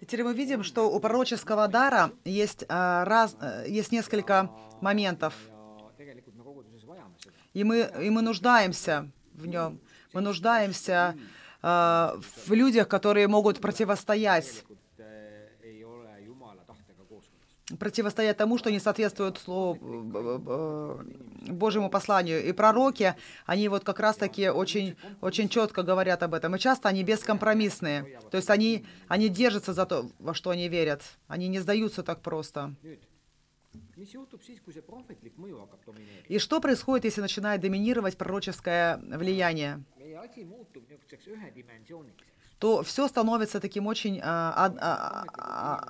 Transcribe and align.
Теперь 0.00 0.24
мы 0.24 0.34
видим, 0.34 0.64
что 0.64 0.90
у 0.90 1.00
пророческого 1.00 1.68
дара 1.68 2.12
есть, 2.24 2.64
а, 2.68 3.04
раз, 3.04 3.36
э, 3.40 3.66
есть 3.68 3.92
несколько 3.92 4.50
моментов, 4.80 5.34
и 7.52 7.64
мы, 7.64 7.90
и 8.00 8.10
мы 8.10 8.22
нуждаемся 8.22 9.10
в 9.34 9.46
нем. 9.46 9.80
Мы 10.12 10.20
нуждаемся 10.22 11.16
э, 11.62 11.66
в 12.46 12.52
людях, 12.52 12.88
которые 12.88 13.28
могут 13.28 13.60
противостоять 13.60 14.64
противостоять 17.78 18.36
тому, 18.36 18.58
что 18.58 18.70
не 18.70 18.80
соответствует 18.80 19.38
слову 19.38 19.78
э, 19.80 20.38
э, 20.46 21.52
Божьему 21.52 21.90
посланию. 21.90 22.44
И 22.44 22.52
пророки, 22.52 23.14
они 23.46 23.68
вот 23.68 23.84
как 23.84 24.00
раз-таки 24.00 24.48
очень, 24.48 24.96
очень 25.20 25.48
четко 25.48 25.82
говорят 25.82 26.22
об 26.22 26.34
этом. 26.34 26.56
И 26.56 26.58
часто 26.58 26.88
они 26.88 27.04
бескомпромиссные. 27.04 28.20
То 28.30 28.36
есть 28.36 28.50
они, 28.50 28.84
они 29.08 29.28
держатся 29.28 29.72
за 29.72 29.86
то, 29.86 30.08
во 30.18 30.34
что 30.34 30.50
они 30.50 30.68
верят. 30.68 31.02
Они 31.28 31.48
не 31.48 31.60
сдаются 31.60 32.02
так 32.02 32.20
просто. 32.20 32.74
И 36.28 36.38
что 36.38 36.60
происходит, 36.60 37.04
если 37.04 37.20
начинает 37.20 37.60
доминировать 37.60 38.16
пророческое 38.16 38.96
влияние? 38.96 39.84
То 42.58 42.82
все 42.82 43.08
становится 43.08 43.60
таким 43.60 43.86
очень 43.86 44.20
а, 44.22 44.72
а, 44.80 45.26
а, 45.36 45.88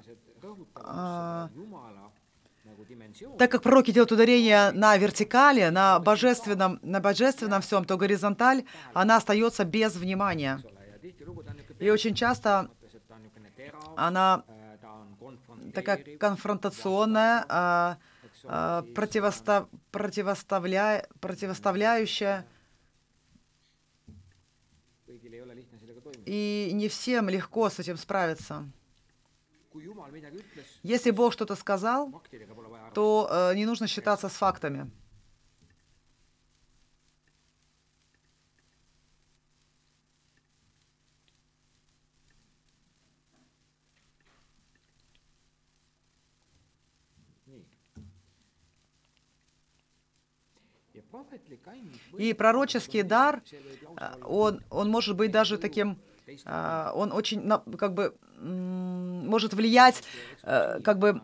так 3.39 3.51
как 3.51 3.63
пророки 3.63 3.91
делают 3.91 4.13
ударение 4.13 4.71
на 4.73 4.97
вертикали, 4.97 5.69
на 5.69 5.99
божественном, 5.99 6.79
на 6.83 7.01
божественном 7.01 7.63
всем, 7.63 7.85
то 7.85 7.97
горизонталь, 7.97 8.65
она 8.93 9.17
остается 9.17 9.65
без 9.65 9.95
внимания. 9.97 10.63
И 11.79 11.91
очень 11.91 12.15
часто 12.15 12.71
она 13.97 14.45
такая 15.75 16.17
конфронтационная, 16.19 17.45
а, 17.49 17.99
а, 18.45 18.83
противостав, 18.95 19.69
противоставля, 19.91 21.07
противоставляющая. 21.21 22.47
И 26.27 26.71
не 26.73 26.89
всем 26.89 27.29
легко 27.29 27.69
с 27.69 27.79
этим 27.79 27.97
справиться. 27.97 28.65
Если 30.83 31.11
Бог 31.11 31.33
что-то 31.33 31.57
сказал, 31.57 32.23
то 32.95 33.29
э, 33.31 33.55
не 33.55 33.67
нужно 33.67 33.87
считаться 33.87 34.29
с 34.29 34.33
фактами. 34.33 34.91
И 52.19 52.33
пророческий 52.33 53.03
дар, 53.03 53.43
э, 53.97 54.15
он, 54.25 54.63
он 54.71 54.91
может 54.91 55.17
быть 55.17 55.31
даже 55.31 55.59
таким, 55.59 55.99
э, 56.27 56.91
он 56.95 57.13
очень, 57.13 57.49
как 57.77 57.95
бы, 57.95 58.15
может 59.33 59.55
влиять, 59.55 60.05
э, 60.43 60.81
как 60.85 60.99
бы, 60.99 61.21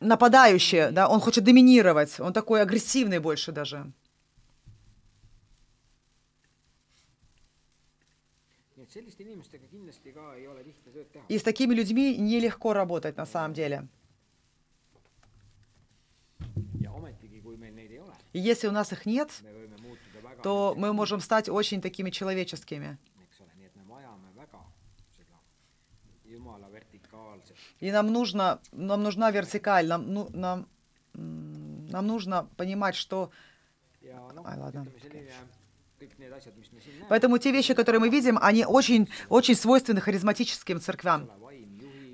нападающее, 0.00 0.90
да, 0.90 1.08
он 1.08 1.20
хочет 1.20 1.44
доминировать, 1.44 2.20
он 2.20 2.32
такой 2.32 2.62
агрессивный 2.62 3.18
больше 3.18 3.52
даже. 3.52 3.78
И 11.28 11.38
с 11.38 11.42
такими 11.42 11.74
людьми 11.74 12.16
нелегко 12.16 12.72
работать 12.72 13.16
на 13.16 13.26
самом 13.26 13.54
деле. 13.54 13.88
И 18.32 18.38
если 18.38 18.68
у 18.68 18.72
нас 18.72 18.92
их 18.92 19.06
нет, 19.06 19.30
то 20.42 20.74
мы 20.76 20.92
можем 20.92 21.20
стать 21.20 21.48
очень 21.48 21.80
такими 21.80 22.10
человеческими. 22.10 22.98
И 27.80 27.90
нам 27.92 28.12
нужно, 28.12 28.60
нам 28.72 29.02
нужна 29.02 29.30
вертикаль, 29.30 29.86
нам, 29.86 30.12
ну, 30.12 30.28
нам, 30.32 30.66
нам 31.14 32.06
нужно 32.06 32.48
понимать, 32.56 32.96
что... 32.96 33.30
Ай, 34.44 34.58
ладно. 34.58 34.86
Поэтому 37.08 37.38
те 37.38 37.50
вещи, 37.50 37.74
которые 37.74 38.00
мы 38.00 38.08
видим, 38.08 38.38
они 38.40 38.64
очень, 38.64 39.08
очень 39.28 39.54
свойственны 39.54 40.00
харизматическим 40.00 40.80
церквям. 40.80 41.30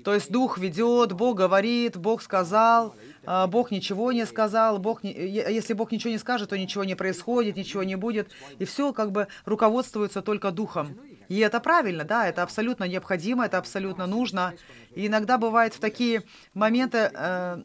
То 0.03 0.13
есть 0.13 0.31
Дух 0.31 0.59
ведет, 0.59 1.13
Бог 1.13 1.37
говорит, 1.37 1.97
Бог 1.97 2.21
сказал, 2.21 2.95
а, 3.25 3.47
Бог 3.47 3.71
ничего 3.71 4.11
не 4.11 4.25
сказал, 4.27 4.77
Бог 4.77 5.03
не, 5.03 5.11
если 5.11 5.73
Бог 5.73 5.91
ничего 5.91 6.11
не 6.11 6.19
скажет, 6.19 6.49
то 6.49 6.57
ничего 6.57 6.83
не 6.83 6.93
происходит, 6.93 7.55
ничего 7.55 7.81
не 7.81 7.95
будет. 7.95 8.29
И 8.59 8.65
все 8.65 8.93
как 8.93 9.11
бы 9.11 9.27
руководствуется 9.45 10.21
только 10.21 10.51
Духом. 10.51 10.95
И 11.29 11.39
это 11.39 11.59
правильно, 11.59 12.03
да, 12.03 12.27
это 12.27 12.43
абсолютно 12.43 12.85
необходимо, 12.85 13.45
это 13.45 13.57
абсолютно 13.57 14.07
нужно. 14.07 14.53
И 14.95 15.07
иногда 15.07 15.37
бывает 15.37 15.73
в 15.73 15.79
такие 15.79 16.23
моменты 16.53 17.11
э, 17.13 17.61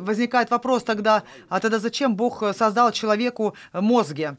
возникает 0.00 0.50
вопрос 0.50 0.82
тогда, 0.82 1.22
а 1.48 1.60
тогда 1.60 1.78
зачем 1.78 2.16
Бог 2.16 2.42
создал 2.54 2.92
человеку 2.92 3.54
мозги? 3.72 4.30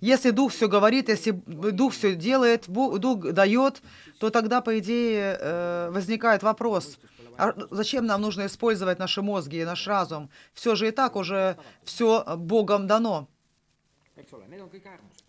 Если 0.00 0.30
Дух 0.30 0.52
все 0.52 0.68
говорит, 0.68 1.08
если 1.08 1.32
Дух 1.32 1.92
все 1.92 2.14
делает, 2.14 2.68
Дух 2.68 3.32
дает, 3.32 3.82
то 4.20 4.30
тогда, 4.30 4.60
по 4.60 4.78
идее, 4.78 5.36
э, 5.40 5.90
возникает 5.90 6.42
вопрос, 6.42 6.98
а 7.36 7.54
зачем 7.70 8.06
нам 8.06 8.20
нужно 8.20 8.46
использовать 8.46 8.98
наши 8.98 9.22
мозги 9.22 9.60
и 9.60 9.64
наш 9.64 9.86
разум? 9.86 10.28
Все 10.54 10.74
же 10.74 10.88
и 10.88 10.90
так 10.90 11.14
уже 11.14 11.56
все 11.84 12.24
Богом 12.36 12.86
дано. 12.86 13.28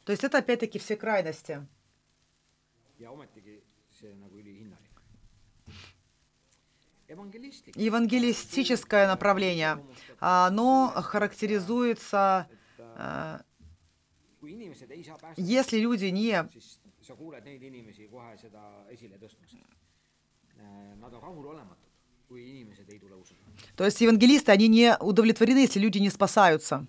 То 0.05 0.11
есть 0.11 0.23
это 0.23 0.39
опять-таки 0.39 0.79
все 0.79 0.95
крайности. 0.95 1.65
Евангелистическое 7.75 9.07
направление, 9.07 9.83
оно 10.19 10.91
характеризуется, 10.95 12.47
э, 12.77 13.39
если 15.37 15.79
люди 15.79 16.05
не 16.05 16.47
то 23.75 23.85
есть 23.85 24.01
евангелисты, 24.01 24.51
они 24.51 24.67
не 24.67 24.95
удовлетворены, 24.99 25.59
если 25.59 25.79
люди 25.79 25.97
не 25.97 26.09
спасаются. 26.09 26.85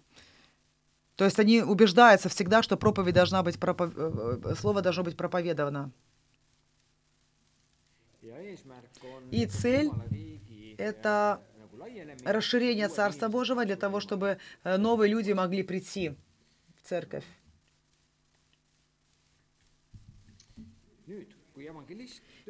То 1.20 1.26
есть 1.26 1.38
они 1.38 1.60
убеждаются 1.60 2.30
всегда, 2.30 2.62
что 2.62 2.78
проповедь 2.78 3.12
должна 3.12 3.42
быть, 3.42 3.60
пропов... 3.60 3.92
Э, 3.94 4.38
э, 4.42 4.54
слово 4.54 4.80
должно 4.80 5.04
быть 5.04 5.18
проповедовано. 5.18 5.90
И 9.30 9.44
цель— 9.44 9.90
это 10.78 11.42
расширение 12.24 12.88
Царства 12.88 13.28
Божьего 13.28 13.66
для 13.66 13.76
того, 13.76 14.00
чтобы 14.00 14.38
э, 14.64 14.78
новые 14.78 15.12
люди 15.12 15.32
могли 15.32 15.62
прийти 15.62 16.16
в 16.74 16.88
церковь. 16.88 17.26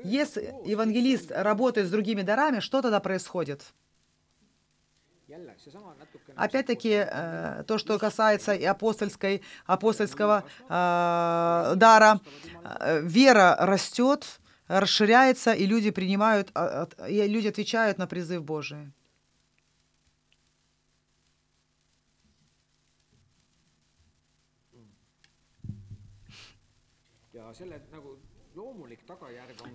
Если 0.05 0.55
евангелист 0.65 1.33
работает 1.33 1.89
с 1.89 1.91
другими 1.91 2.23
дарами, 2.23 2.61
что 2.61 2.83
тогда 2.83 3.01
происходит? 3.01 3.75
Опять-таки, 6.37 7.07
э, 7.07 7.65
то, 7.67 7.79
что 7.79 7.99
касается 7.99 8.53
и 8.55 8.65
апостольской, 8.65 9.43
апостольского 9.67 10.45
э, 10.69 11.75
дара, 11.77 12.21
э, 12.65 13.01
вера 13.03 13.57
растет, 13.61 14.41
расширяется, 14.69 15.53
и 15.53 15.67
люди 15.67 15.91
принимают, 15.91 16.51
а, 16.55 16.89
и 17.09 17.27
люди 17.29 17.49
отвечают 17.49 17.99
на 17.99 18.07
призыв 18.07 18.45
Божий. 18.45 18.93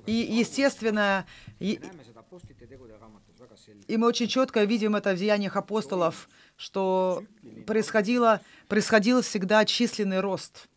И, 0.06 0.12
естественно, 0.12 1.26
и, 1.60 1.80
и 3.88 3.98
мы 3.98 4.08
очень 4.08 4.28
четко 4.28 4.64
видим 4.64 4.96
это 4.96 5.14
в 5.14 5.18
деяниях 5.18 5.56
апостолов, 5.56 6.30
что 6.58 7.24
происходило, 7.66 8.42
происходил 8.68 9.22
всегда 9.22 9.66
численный 9.66 10.20
рост. 10.20 10.68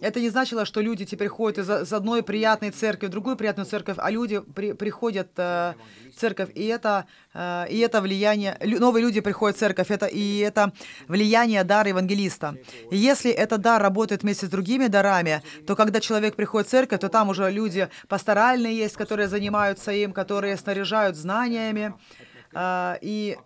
Это 0.00 0.20
не 0.20 0.30
значило, 0.30 0.64
что 0.64 0.80
люди 0.80 1.04
теперь 1.04 1.28
ходят 1.28 1.58
из, 1.58 1.70
из 1.70 1.92
одной 1.92 2.22
приятной 2.22 2.70
церкви 2.70 3.06
в 3.06 3.10
другую 3.10 3.36
приятную 3.36 3.66
церковь, 3.66 3.96
а 3.98 4.10
люди 4.10 4.40
при, 4.40 4.72
приходят 4.72 5.28
э, 5.36 5.74
в 6.10 6.18
церковь, 6.18 6.50
и 6.54 6.66
это, 6.66 7.06
э, 7.34 7.66
и 7.70 7.78
это 7.78 8.00
влияние, 8.00 8.58
новые 8.78 9.02
люди 9.02 9.20
приходят 9.20 9.56
в 9.56 9.60
церковь, 9.60 9.90
это, 9.90 10.06
и 10.06 10.38
это 10.38 10.72
влияние 11.08 11.64
дара 11.64 11.88
евангелиста. 11.88 12.56
И 12.90 12.96
если 12.96 13.30
этот 13.30 13.60
дар 13.60 13.82
работает 13.82 14.22
вместе 14.22 14.46
с 14.46 14.50
другими 14.50 14.86
дарами, 14.88 15.42
то 15.66 15.76
когда 15.76 16.00
человек 16.00 16.34
приходит 16.36 16.68
в 16.68 16.70
церковь, 16.70 17.00
то 17.00 17.08
там 17.08 17.28
уже 17.28 17.50
люди 17.50 17.88
пасторальные 18.08 18.76
есть, 18.76 18.96
которые 18.96 19.28
занимаются 19.28 19.92
им, 19.92 20.12
которые 20.12 20.56
снаряжают 20.56 21.16
знаниями, 21.16 21.94
э, 22.52 22.98
и, 23.00 23.36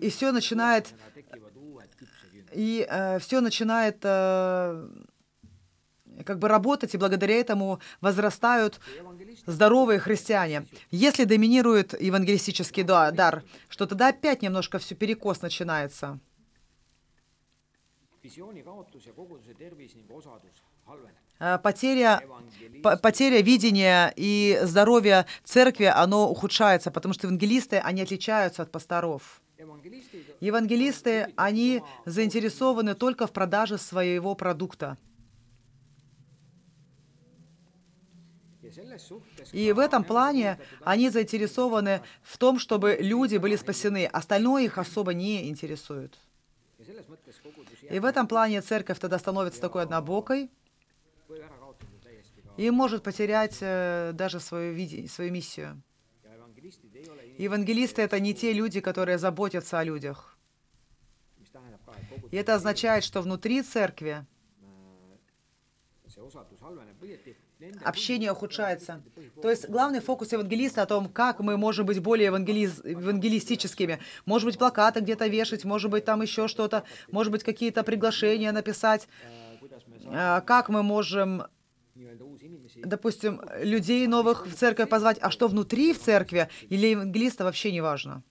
и 0.00 0.08
все 0.10 0.32
начинает 0.32 0.94
и 2.56 2.86
э, 2.88 3.18
все 3.18 3.40
начинает 3.40 3.98
э, 4.02 4.88
как 6.24 6.38
бы 6.38 6.48
работать, 6.48 6.94
и 6.94 6.98
благодаря 6.98 7.34
этому 7.34 7.80
возрастают 8.00 8.80
здоровые 9.44 9.98
христиане. 9.98 10.66
Если 10.90 11.24
доминирует 11.24 12.00
евангелистический 12.00 12.82
дар, 12.82 13.44
что 13.68 13.86
тогда 13.86 14.08
опять 14.08 14.42
немножко 14.42 14.78
все 14.78 14.94
перекос 14.94 15.42
начинается. 15.42 16.18
Э, 21.38 21.58
потеря, 21.58 22.22
потеря 23.02 23.42
видения 23.42 24.12
и 24.16 24.58
здоровья 24.62 25.26
церкви, 25.44 25.84
оно 25.84 26.30
ухудшается, 26.30 26.90
потому 26.90 27.12
что 27.12 27.26
евангелисты, 27.26 27.76
они 27.76 28.02
отличаются 28.02 28.62
от 28.62 28.72
пасторов. 28.72 29.42
Евангелисты, 30.40 31.32
они 31.36 31.82
заинтересованы 32.04 32.94
только 32.94 33.26
в 33.26 33.32
продаже 33.32 33.78
своего 33.78 34.34
продукта. 34.34 34.98
И 39.52 39.72
в 39.72 39.78
этом 39.78 40.04
плане 40.04 40.58
они 40.82 41.08
заинтересованы 41.08 42.02
в 42.22 42.36
том, 42.36 42.58
чтобы 42.58 42.98
люди 43.00 43.36
были 43.36 43.56
спасены. 43.56 44.06
Остальное 44.06 44.64
их 44.64 44.76
особо 44.76 45.14
не 45.14 45.48
интересует. 45.48 46.18
И 47.88 47.98
в 47.98 48.04
этом 48.04 48.26
плане 48.26 48.60
церковь 48.60 48.98
тогда 48.98 49.18
становится 49.18 49.60
такой 49.60 49.82
однобокой 49.82 50.50
и 52.56 52.70
может 52.70 53.02
потерять 53.02 53.58
э, 53.60 54.12
даже 54.14 54.40
свою, 54.40 55.08
свою 55.08 55.30
миссию. 55.30 55.82
Евангелисты— 57.38 58.02
это 58.02 58.20
не 58.20 58.34
те 58.34 58.52
люди, 58.52 58.80
которые 58.80 59.18
заботятся 59.18 59.78
о 59.78 59.84
людях. 59.84 60.36
И 62.30 62.36
это 62.36 62.54
означает, 62.54 63.04
что 63.04 63.22
внутри 63.22 63.62
церкви 63.62 64.26
общение 67.84 68.32
ухудшается. 68.32 69.02
То 69.40 69.50
есть 69.50 69.68
главный 69.68 70.00
фокус 70.00 70.32
евангелиста 70.32 70.82
о 70.82 70.86
том, 70.86 71.08
как 71.08 71.40
мы 71.40 71.56
можем 71.56 71.86
быть 71.86 72.00
более 72.00 72.26
евангелиз... 72.26 72.82
евангелистическими. 72.84 74.00
Может 74.24 74.46
быть, 74.46 74.58
плакаты 74.58 75.00
где-то 75.00 75.26
вешать, 75.26 75.64
может 75.64 75.90
быть, 75.90 76.04
там 76.04 76.22
еще 76.22 76.48
что-то, 76.48 76.84
может 77.10 77.32
быть, 77.32 77.44
какие-то 77.44 77.82
приглашения 77.82 78.52
написать. 78.52 79.08
А, 80.06 80.40
как 80.40 80.68
мы 80.68 80.82
можем 80.82 81.44
допустим, 82.84 83.40
людей 83.58 84.06
новых 84.06 84.46
в 84.46 84.54
церковь 84.54 84.88
позвать, 84.88 85.18
а 85.20 85.30
что 85.30 85.48
внутри 85.48 85.92
в 85.92 85.98
церкви 85.98 86.48
или 86.68 86.88
евангелиста 86.88 87.44
вообще 87.44 87.72
не 87.72 87.80
важно. 87.80 88.22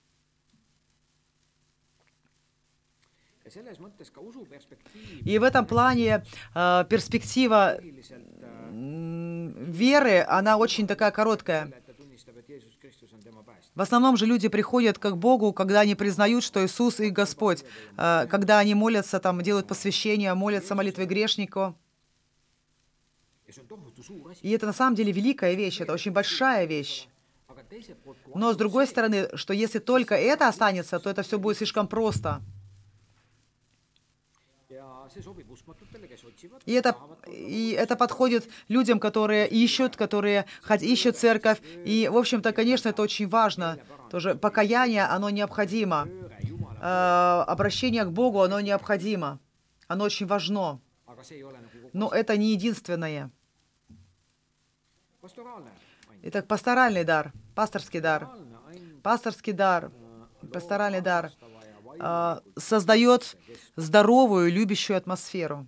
И 5.24 5.38
в 5.38 5.42
этом 5.42 5.66
плане 5.66 6.24
э, 6.54 6.84
перспектива 6.88 7.78
веры, 8.70 10.24
она 10.28 10.56
очень 10.56 10.86
такая 10.86 11.10
короткая. 11.10 11.72
В 13.74 13.80
основном 13.80 14.16
же 14.16 14.26
люди 14.26 14.48
приходят 14.48 14.98
к 14.98 15.10
Богу, 15.12 15.52
когда 15.52 15.80
они 15.80 15.94
признают, 15.94 16.42
что 16.42 16.64
Иисус 16.64 16.98
их 17.00 17.12
Господь, 17.12 17.64
э, 17.96 18.26
когда 18.28 18.58
они 18.58 18.74
молятся, 18.74 19.20
там, 19.20 19.40
делают 19.42 19.66
посвящение, 19.68 20.34
молятся 20.34 20.74
молитвой 20.74 21.06
грешнику. 21.06 21.76
И 24.42 24.50
это 24.50 24.66
на 24.66 24.72
самом 24.72 24.94
деле 24.94 25.12
великая 25.12 25.54
вещь, 25.54 25.80
это 25.80 25.92
очень 25.92 26.12
большая 26.12 26.66
вещь. 26.66 27.08
Но 28.34 28.52
с 28.52 28.56
другой 28.56 28.86
стороны, 28.86 29.28
что 29.34 29.52
если 29.52 29.78
только 29.78 30.14
это 30.14 30.48
останется, 30.48 30.98
то 30.98 31.10
это 31.10 31.22
все 31.22 31.38
будет 31.38 31.56
слишком 31.56 31.88
просто. 31.88 32.42
И 36.66 36.72
это, 36.72 36.96
и 37.26 37.76
это 37.78 37.96
подходит 37.96 38.48
людям, 38.68 39.00
которые 39.00 39.48
ищут, 39.48 39.96
которые 39.96 40.46
ищут 40.80 41.16
церковь. 41.16 41.60
И, 41.84 42.08
в 42.12 42.16
общем-то, 42.16 42.52
конечно, 42.52 42.88
это 42.88 43.02
очень 43.02 43.28
важно. 43.28 43.78
Тоже 44.10 44.34
покаяние, 44.34 45.04
оно 45.04 45.30
необходимо. 45.30 46.08
Э, 46.80 47.44
обращение 47.46 48.04
к 48.04 48.10
Богу, 48.10 48.42
оно 48.42 48.60
необходимо. 48.60 49.38
Оно 49.88 50.04
очень 50.04 50.26
важно. 50.26 50.80
Но 51.92 52.10
это 52.10 52.36
не 52.36 52.52
единственное. 52.52 53.30
Итак, 56.22 56.46
пасторальный 56.46 57.04
дар, 57.04 57.32
пасторский 57.54 58.00
дар. 58.00 58.28
Пасторский 59.02 59.52
дар, 59.52 59.90
пасторальный 60.52 61.00
дар 61.00 61.32
э, 61.98 62.40
создает 62.56 63.36
здоровую, 63.76 64.52
любящую 64.52 64.96
атмосферу. 64.96 65.66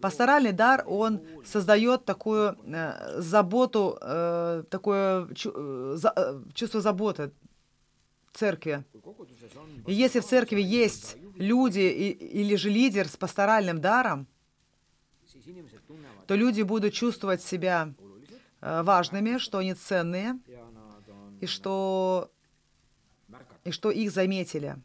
Пасторальный 0.00 0.52
дар, 0.52 0.84
он 0.86 1.20
создает 1.44 2.04
такую 2.04 2.56
э, 2.64 3.20
заботу, 3.20 3.98
э, 4.00 4.64
такое 4.70 5.32
чу, 5.34 5.52
э, 5.54 5.94
за, 5.96 6.12
э, 6.14 6.42
чувство 6.54 6.80
заботы 6.80 7.32
церкви. 8.32 8.84
И 9.86 9.92
если 9.92 10.20
в 10.20 10.24
церкви 10.26 10.60
есть 10.60 11.16
люди 11.36 11.80
и, 11.80 12.10
или 12.10 12.56
же 12.56 12.70
лидер 12.70 13.08
с 13.08 13.16
пасторальным 13.16 13.80
даром, 13.80 14.26
то 16.26 16.34
люди 16.34 16.62
будут 16.62 16.92
чувствовать 16.92 17.42
себя 17.42 17.92
э, 18.60 18.82
важными, 18.82 19.38
что 19.38 19.58
они 19.58 19.74
ценные, 19.74 20.38
и 21.40 21.46
что, 21.46 22.30
и 23.64 23.70
что 23.70 23.90
их 23.90 24.10
заметили, 24.10 24.76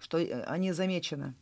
что 0.00 0.18
э, 0.18 0.42
они 0.42 0.72
замечены. 0.72 1.34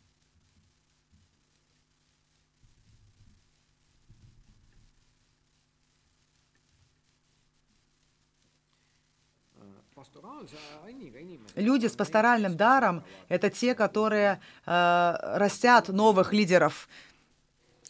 Люди 11.55 11.87
с 11.87 11.93
пасторальным 11.93 12.55
даром— 12.55 13.03
это 13.29 13.49
те, 13.49 13.73
которые 13.73 14.39
э, 14.65 15.15
растят 15.37 15.87
новых 15.87 16.31
лидеров, 16.33 16.87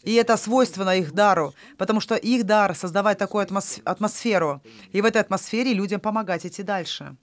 и 0.06 0.14
это 0.14 0.36
свойственно 0.36 0.96
их 0.96 1.12
дару, 1.12 1.52
потому 1.76 2.00
что 2.00 2.14
их 2.14 2.44
дар— 2.44 2.74
создавать 2.76 3.18
такую 3.18 3.46
атмосферу, 3.84 4.62
и 4.92 5.02
в 5.02 5.04
этой 5.04 5.20
атмосфере 5.20 5.74
людям 5.74 6.00
помогать 6.00 6.46
идти 6.46 6.62
дальше. 6.62 7.16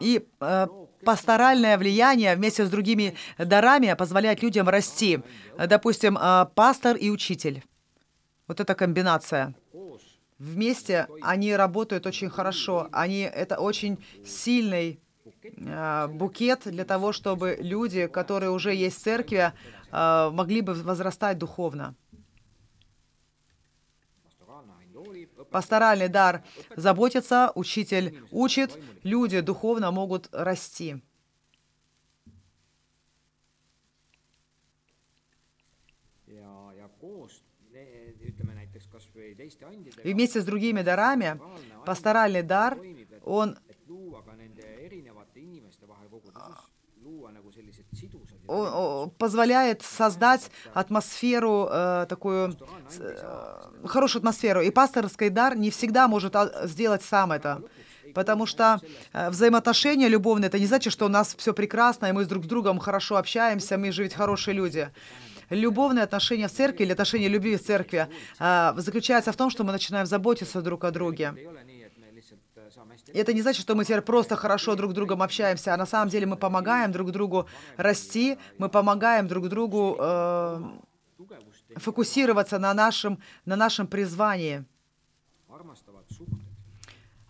И 0.00 0.26
э, 0.40 0.66
пасторальное 1.04 1.78
влияние 1.78 2.34
вместе 2.36 2.64
с 2.64 2.70
другими 2.70 3.14
дарами 3.38 3.94
позволяет 3.94 4.42
людям 4.42 4.68
расти. 4.68 5.20
Допустим, 5.56 6.18
э, 6.18 6.46
пастор 6.54 6.96
и 6.96 7.10
учитель. 7.10 7.62
Вот 8.48 8.60
эта 8.60 8.74
комбинация. 8.74 9.54
Вместе 10.38 11.08
они 11.22 11.56
работают 11.56 12.06
очень 12.06 12.28
хорошо. 12.28 12.88
Они, 12.92 13.20
это 13.20 13.58
очень 13.58 13.98
сильный 14.24 15.00
э, 15.42 16.08
букет 16.08 16.62
для 16.64 16.84
того, 16.84 17.12
чтобы 17.12 17.56
люди, 17.58 18.06
которые 18.06 18.50
уже 18.50 18.74
есть 18.74 18.98
в 18.98 19.02
церкви, 19.02 19.52
э, 19.92 20.30
могли 20.30 20.60
бы 20.60 20.74
возрастать 20.74 21.38
духовно. 21.38 21.94
Пасторальный 25.50 26.08
дар 26.08 26.44
заботится, 26.76 27.52
учитель 27.54 28.22
учит, 28.30 28.78
люди 29.02 29.40
духовно 29.40 29.90
могут 29.90 30.28
расти. 30.32 31.02
И 40.04 40.12
вместе 40.12 40.40
с 40.40 40.44
другими 40.44 40.82
дарами 40.82 41.40
пасторальный 41.84 42.42
дар, 42.42 42.78
он 43.22 43.58
позволяет 49.18 49.82
создать 49.82 50.50
атмосферу 50.74 51.68
э, 51.70 52.06
такую 52.08 52.56
э, 52.98 53.86
хорошую 53.86 54.20
атмосферу. 54.20 54.62
И 54.62 54.70
пасторский 54.70 55.28
дар 55.30 55.56
не 55.56 55.70
всегда 55.70 56.08
может 56.08 56.36
а, 56.36 56.66
сделать 56.66 57.02
сам 57.02 57.32
это. 57.32 57.62
Потому 58.14 58.46
что 58.46 58.80
э, 59.12 59.30
взаимоотношения 59.30 60.08
любовные, 60.08 60.48
это 60.48 60.58
не 60.58 60.66
значит, 60.66 60.92
что 60.92 61.06
у 61.06 61.08
нас 61.08 61.34
все 61.36 61.52
прекрасно, 61.52 62.06
и 62.06 62.12
мы 62.12 62.24
друг 62.24 62.44
с 62.44 62.46
другом 62.46 62.78
хорошо 62.78 63.16
общаемся, 63.16 63.76
мы 63.76 63.92
же 63.92 64.04
ведь 64.04 64.14
хорошие 64.14 64.54
люди. 64.54 64.90
Любовные 65.50 66.02
отношения 66.02 66.48
в 66.48 66.52
церкви 66.52 66.84
или 66.84 66.92
отношения 66.92 67.28
любви 67.28 67.56
в 67.56 67.62
церкви 67.62 68.08
э, 68.38 68.72
заключаются 68.76 69.32
в 69.32 69.36
том, 69.36 69.50
что 69.50 69.64
мы 69.64 69.72
начинаем 69.72 70.06
заботиться 70.06 70.62
друг 70.62 70.84
о 70.84 70.90
друге. 70.90 71.34
Это 73.12 73.32
не 73.32 73.42
значит, 73.42 73.62
что 73.62 73.74
мы 73.74 73.84
теперь 73.84 74.00
просто 74.00 74.36
хорошо 74.36 74.74
друг 74.74 74.92
с 74.92 74.94
другом 74.94 75.22
общаемся, 75.22 75.74
а 75.74 75.76
на 75.76 75.86
самом 75.86 76.08
деле 76.08 76.26
мы 76.26 76.36
помогаем 76.36 76.92
друг 76.92 77.10
другу 77.10 77.46
расти, 77.76 78.38
мы 78.58 78.68
помогаем 78.68 79.28
друг 79.28 79.48
другу 79.48 79.96
э, 79.98 80.62
фокусироваться 81.76 82.58
на 82.58 82.74
нашем, 82.74 83.18
на 83.44 83.56
нашем 83.56 83.86
призвании. 83.86 84.64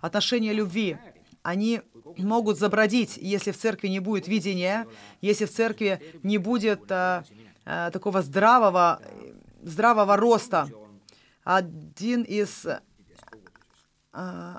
Отношения 0.01 0.53
любви, 0.53 0.99
они 1.43 1.83
могут 2.19 2.59
забродить, 2.59 3.17
если 3.17 3.51
в 3.53 3.57
церкви 3.57 3.89
не 3.89 4.01
будет 4.01 4.29
видения, 4.29 4.87
если 5.21 5.45
в 5.45 5.53
церкви 5.53 6.01
не 6.23 6.39
будет 6.39 6.91
э, 6.91 7.23
э, 7.65 7.91
такого 7.93 8.23
здравого, 8.23 9.01
здравого 9.63 10.17
роста. 10.17 10.69
Один 11.45 12.23
из 12.23 12.67
э, 14.13 14.59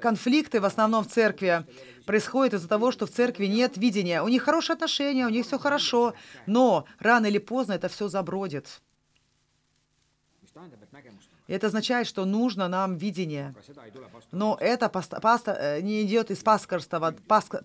конфликты 0.00 0.60
в 0.60 0.64
основном 0.64 1.04
в 1.04 1.08
церкви 1.08 1.64
происходят 2.06 2.54
из-за 2.54 2.68
того, 2.68 2.92
что 2.92 3.06
в 3.06 3.10
церкви 3.10 3.46
нет 3.46 3.76
видения. 3.76 4.22
У 4.22 4.28
них 4.28 4.42
хорошие 4.42 4.74
отношения, 4.74 5.26
у 5.26 5.30
них 5.30 5.46
все 5.46 5.58
хорошо, 5.58 6.14
но 6.46 6.84
рано 6.98 7.26
или 7.26 7.38
поздно 7.38 7.72
это 7.72 7.88
все 7.88 8.08
забродит. 8.08 8.80
И 11.46 11.52
это 11.52 11.68
означает, 11.68 12.06
что 12.06 12.24
нужно 12.24 12.68
нам 12.68 12.96
видение. 12.96 13.54
Но 14.32 14.56
это 14.60 14.88
паста, 14.88 15.20
паста, 15.20 15.52
э, 15.52 15.80
не 15.80 16.02
идет 16.02 16.30
из 16.30 16.42
пасторского, 16.42 17.14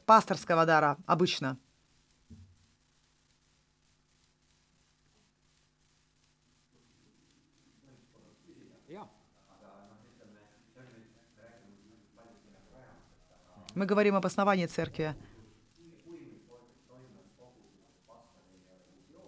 пасторского 0.05 0.65
дара 0.65 0.97
обычно. 1.05 1.57
Мы 13.75 13.85
говорим 13.85 14.15
об 14.15 14.25
основании 14.25 14.65
церкви. 14.67 15.15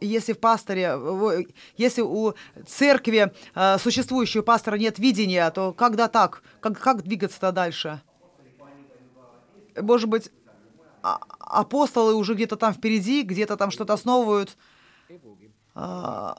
Если 0.01 0.33
в 0.33 0.39
пасторе, 0.39 0.99
если 1.77 2.01
у 2.01 2.33
церкви 2.67 3.33
э, 3.55 3.77
существующего 3.79 4.43
пастора 4.43 4.75
нет 4.75 4.99
видения, 4.99 5.49
то 5.49 5.73
когда 5.73 6.07
так? 6.07 6.43
Как, 6.59 6.77
как 6.79 7.01
двигаться-то 7.01 7.51
дальше? 7.51 8.01
Может 9.75 10.09
быть, 10.09 10.29
а, 11.01 11.19
апостолы 11.39 12.13
уже 12.13 12.35
где-то 12.35 12.55
там 12.55 12.73
впереди, 12.73 13.23
где-то 13.23 13.57
там 13.57 13.71
что-то 13.71 13.93
основывают. 13.93 14.57
Э, 15.75 16.33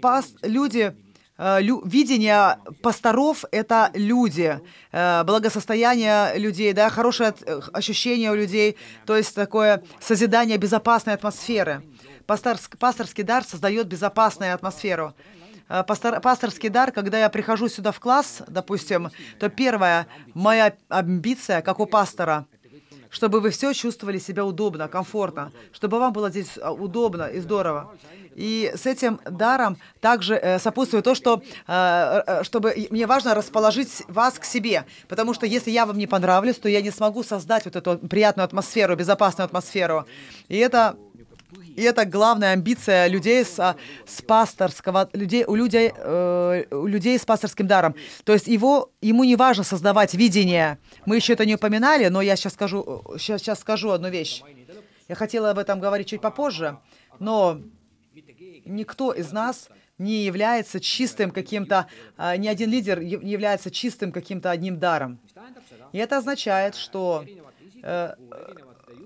пас, 0.00 0.34
люди 0.42 0.94
Э, 1.00 1.09
видение 1.40 2.58
пасторов— 2.82 3.44
это 3.50 3.90
люди, 3.94 4.60
э, 4.92 5.24
благосостояние 5.24 6.38
людей, 6.38 6.74
да, 6.74 6.90
хорошее 6.90 7.32
э, 7.46 7.60
ощущение 7.72 8.30
у 8.30 8.34
людей, 8.34 8.76
то 9.06 9.16
есть 9.16 9.34
такое 9.34 9.82
созидание 10.00 10.58
безопасной 10.58 11.14
атмосферы. 11.14 11.82
Пасторский, 12.26 12.78
пасторский 12.78 13.24
дар 13.24 13.42
создает 13.42 13.86
безопасную 13.86 14.54
атмосферу. 14.54 15.14
Пастор, 15.86 16.20
пасторский 16.20 16.68
дар, 16.68 16.90
когда 16.90 17.18
я 17.20 17.28
прихожу 17.28 17.68
сюда 17.68 17.92
в 17.92 18.00
класс, 18.00 18.42
допустим, 18.48 19.10
то 19.38 19.48
первая 19.48 20.08
моя 20.34 20.74
амбиция, 20.88 21.62
как 21.62 21.78
у 21.78 21.86
пастора, 21.86 22.46
чтобы 23.10 23.40
вы 23.40 23.50
все 23.50 23.72
чувствовали 23.74 24.18
себя 24.18 24.44
удобно, 24.44 24.88
комфортно, 24.88 25.52
чтобы 25.72 25.98
вам 25.98 26.12
было 26.12 26.30
здесь 26.30 26.56
удобно 26.56 27.24
и 27.24 27.40
здорово. 27.40 27.90
И 28.36 28.72
с 28.74 28.86
этим 28.86 29.20
даром 29.28 29.76
также 30.00 30.34
э, 30.36 30.58
сопутствует 30.58 31.04
то, 31.04 31.14
что 31.14 31.42
э, 31.66 32.22
э, 32.26 32.44
чтобы 32.44 32.74
мне 32.90 33.06
важно 33.06 33.34
расположить 33.34 34.02
вас 34.08 34.38
к 34.38 34.44
себе, 34.44 34.86
потому 35.08 35.34
что 35.34 35.46
если 35.46 35.70
я 35.70 35.84
вам 35.84 35.98
не 35.98 36.06
понравлюсь, 36.06 36.56
то 36.56 36.68
я 36.68 36.80
не 36.80 36.90
смогу 36.90 37.22
создать 37.22 37.64
вот 37.64 37.76
эту 37.76 37.98
приятную 37.98 38.44
атмосферу, 38.44 38.96
безопасную 38.96 39.46
атмосферу. 39.46 40.06
И 40.48 40.56
это 40.56 40.96
и 41.76 41.82
это 41.82 42.04
главная 42.04 42.52
амбиция 42.52 43.06
людей 43.06 43.44
с, 43.44 43.76
с 44.06 44.22
пасторского, 44.22 45.08
людей, 45.12 45.44
у, 45.46 45.54
людей, 45.54 45.92
э, 45.94 46.64
у 46.70 46.86
людей 46.86 47.18
с 47.18 47.24
пасторским 47.24 47.66
даром. 47.66 47.94
То 48.24 48.32
есть 48.32 48.46
его, 48.46 48.90
ему 49.00 49.24
не 49.24 49.36
важно 49.36 49.64
создавать 49.64 50.14
видение. 50.14 50.78
Мы 51.06 51.16
еще 51.16 51.32
это 51.32 51.46
не 51.46 51.54
упоминали, 51.54 52.08
но 52.08 52.20
я 52.20 52.36
сейчас 52.36 52.54
скажу, 52.54 53.04
сейчас, 53.18 53.40
сейчас 53.40 53.60
скажу 53.60 53.90
одну 53.90 54.08
вещь. 54.10 54.42
Я 55.08 55.14
хотела 55.14 55.50
об 55.50 55.58
этом 55.58 55.80
говорить 55.80 56.08
чуть 56.08 56.20
попозже, 56.20 56.78
но 57.18 57.60
никто 58.64 59.12
из 59.12 59.32
нас 59.32 59.68
не 59.98 60.24
является 60.24 60.80
чистым 60.80 61.30
каким-то, 61.30 61.86
а, 62.16 62.36
ни 62.36 62.48
один 62.48 62.70
лидер 62.70 63.02
не 63.02 63.30
является 63.30 63.70
чистым 63.70 64.12
каким-то 64.12 64.50
одним 64.50 64.78
даром. 64.78 65.18
И 65.92 65.98
это 65.98 66.18
означает, 66.18 66.74
что 66.74 67.24
э, 67.82 68.14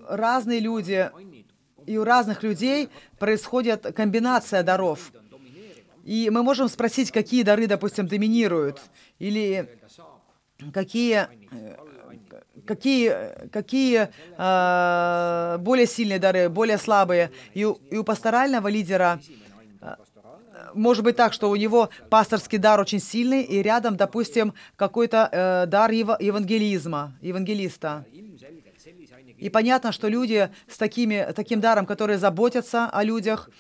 разные 0.08 0.60
люди, 0.60 1.10
и 1.86 1.96
у 1.98 2.04
разных 2.04 2.42
людей 2.42 2.88
происходит 3.18 3.94
комбинация 3.94 4.62
даров. 4.62 5.12
И 6.04 6.28
мы 6.30 6.42
можем 6.42 6.68
спросить, 6.68 7.10
какие 7.10 7.42
дары, 7.42 7.66
допустим, 7.66 8.06
доминируют, 8.06 8.80
или 9.18 9.68
какие, 10.72 11.28
э, 11.50 11.76
какие, 12.66 13.48
какие 13.48 14.08
э, 14.36 15.58
более 15.58 15.86
сильные 15.86 16.18
дары, 16.18 16.48
более 16.50 16.78
слабые. 16.78 17.30
И 17.54 17.60
и 17.60 17.96
у 17.96 18.04
пасторального 18.04 18.68
лидера 18.68 19.20
может 20.74 21.04
быть 21.04 21.16
так, 21.16 21.32
что 21.32 21.50
у 21.50 21.56
него 21.56 21.88
пасторский 22.10 22.58
дар 22.58 22.80
очень 22.80 23.00
сильный, 23.00 23.42
и 23.42 23.62
рядом, 23.62 23.96
допустим, 23.96 24.54
какой-то 24.76 25.28
э, 25.30 25.66
дар 25.66 25.90
ев- 25.90 26.20
евангелизма, 26.20 27.16
евангелиста. 27.20 28.04
И 29.44 29.50
понятно, 29.50 29.92
что 29.92 30.08
люди 30.08 30.48
с 30.66 30.78
такими, 30.78 31.30
таким 31.36 31.60
даром, 31.60 31.84
которые 31.84 32.16
заботятся 32.16 32.86
о 32.86 33.04
людях, 33.04 33.50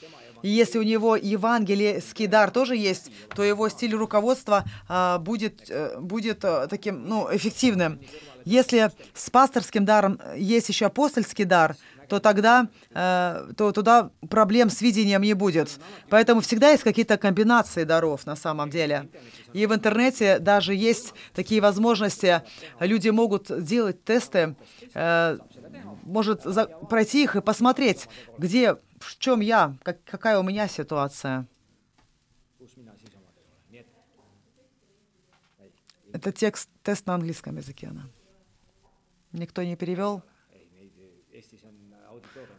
и 0.40 0.48
если 0.48 0.78
у 0.78 0.82
него 0.82 1.14
евангельский 1.14 2.26
дар 2.26 2.50
тоже 2.50 2.74
есть, 2.74 3.10
то 3.36 3.42
его 3.42 3.68
стиль 3.68 3.94
руководства 3.94 4.64
а, 4.88 5.18
будет, 5.18 5.68
э, 5.68 5.98
будет 6.00 6.42
а, 6.42 6.68
таким 6.68 7.06
ну, 7.06 7.28
эффективным. 7.30 8.00
Если 8.46 8.92
с 9.12 9.28
пасторским 9.28 9.84
даром 9.84 10.18
есть 10.34 10.70
еще 10.70 10.86
апостольский 10.86 11.44
дар, 11.44 11.76
то 12.08 12.20
тогда 12.20 12.68
э, 12.90 13.52
то 13.56 13.72
туда 13.72 14.10
проблем 14.28 14.70
с 14.70 14.80
видением 14.80 15.22
не 15.22 15.34
будет. 15.34 15.78
Поэтому 16.08 16.40
всегда 16.40 16.70
есть 16.70 16.82
какие-то 16.82 17.16
комбинации 17.16 17.84
даров 17.84 18.26
на 18.26 18.36
самом 18.36 18.70
деле. 18.70 19.08
И 19.52 19.66
в 19.66 19.74
интернете 19.74 20.38
даже 20.38 20.74
есть 20.74 21.14
такие 21.34 21.60
возможности. 21.60 22.42
Люди 22.80 23.08
могут 23.08 23.64
делать 23.64 24.04
тесты, 24.04 24.56
э, 24.94 25.38
может 26.04 26.42
за, 26.42 26.66
пройти 26.66 27.24
их 27.24 27.36
и 27.36 27.40
посмотреть, 27.40 28.08
где, 28.38 28.74
в 28.98 29.18
чем 29.18 29.40
я, 29.40 29.76
как, 29.82 30.02
какая 30.04 30.38
у 30.38 30.42
меня 30.42 30.68
ситуация. 30.68 31.46
Это 36.12 36.30
текст, 36.30 36.70
тест 36.82 37.06
на 37.06 37.14
английском 37.14 37.56
языке. 37.56 37.90
Никто 39.32 39.62
не 39.64 39.76
перевел. 39.76 40.22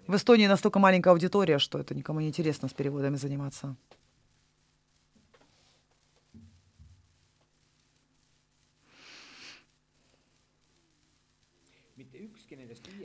В 0.07 0.15
Эстонии 0.15 0.45
настолько 0.45 0.77
маленькая 0.79 1.11
аудитория, 1.11 1.57
что 1.57 1.79
это 1.79 1.95
никому 1.95 2.19
не 2.19 2.27
интересно 2.27 2.67
с 2.67 2.73
переводами 2.73 3.15
заниматься. 3.15 3.75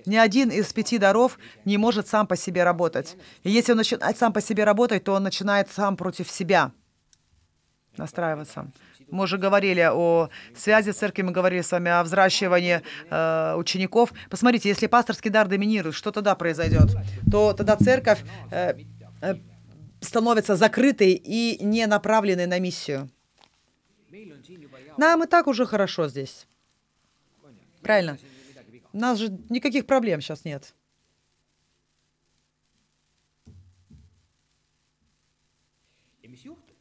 Ни 0.07 0.17
один 0.17 0.51
из 0.51 0.73
пяти 0.73 0.99
даров 0.99 1.39
не 1.65 1.79
может 1.79 2.09
сам 2.09 2.27
по 2.27 2.37
себе 2.37 2.65
работать. 2.65 3.17
И 3.43 3.51
если 3.51 3.73
он 3.73 3.79
начинает 3.79 4.19
сам 4.19 4.33
по 4.33 4.41
себе 4.41 4.65
работать, 4.65 5.05
то 5.05 5.13
он 5.13 5.23
начинает 5.23 5.71
сам 5.71 5.97
против 5.97 6.31
себя 6.31 6.73
настраиваться. 7.97 8.71
Мы 9.11 9.25
уже 9.25 9.39
говорили 9.39 9.89
о 9.93 10.31
связи 10.57 10.93
церкви, 10.93 11.23
мы 11.23 11.33
говорили 11.33 11.63
с 11.63 11.73
вами 11.73 11.91
о 11.91 12.03
взращивании 12.03 12.83
э, 13.11 13.55
учеников. 13.57 14.13
Посмотрите, 14.29 14.69
если 14.69 14.87
пасторский 14.87 15.31
дар 15.31 15.49
доминирует, 15.49 15.97
что 15.97 16.13
тогда 16.13 16.35
произойдет? 16.35 16.91
То 17.31 17.53
тогда 17.53 17.77
церковь 17.77 18.21
э, 18.53 18.75
э, 19.21 19.35
становятся 20.01 20.57
закрытой 20.57 21.13
и 21.13 21.63
не 21.63 21.87
направленной 21.87 22.47
на 22.47 22.61
миссию. 22.61 23.11
Нам 24.97 25.25
и 25.25 25.27
так 25.27 25.47
уже 25.47 25.67
хорошо 25.67 26.09
здесь. 26.09 26.47
Правильно. 27.83 28.19
У 28.93 28.99
нас 28.99 29.19
же 29.19 29.29
никаких 29.49 29.87
проблем 29.87 30.21
сейчас 30.21 30.45
нет. 30.45 30.75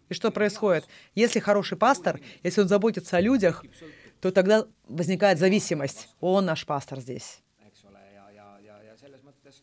И 0.09 0.13
что 0.13 0.31
происходит? 0.31 0.87
Если 1.13 1.39
хороший 1.39 1.77
пастор, 1.77 2.19
если 2.43 2.61
он 2.61 2.67
заботится 2.67 3.17
о 3.17 3.21
людях, 3.21 3.63
то 4.21 4.31
тогда 4.31 4.65
возникает 4.87 5.37
зависимость. 5.37 6.09
Он 6.19 6.45
наш 6.45 6.65
пастор 6.65 6.99
здесь. 6.99 7.41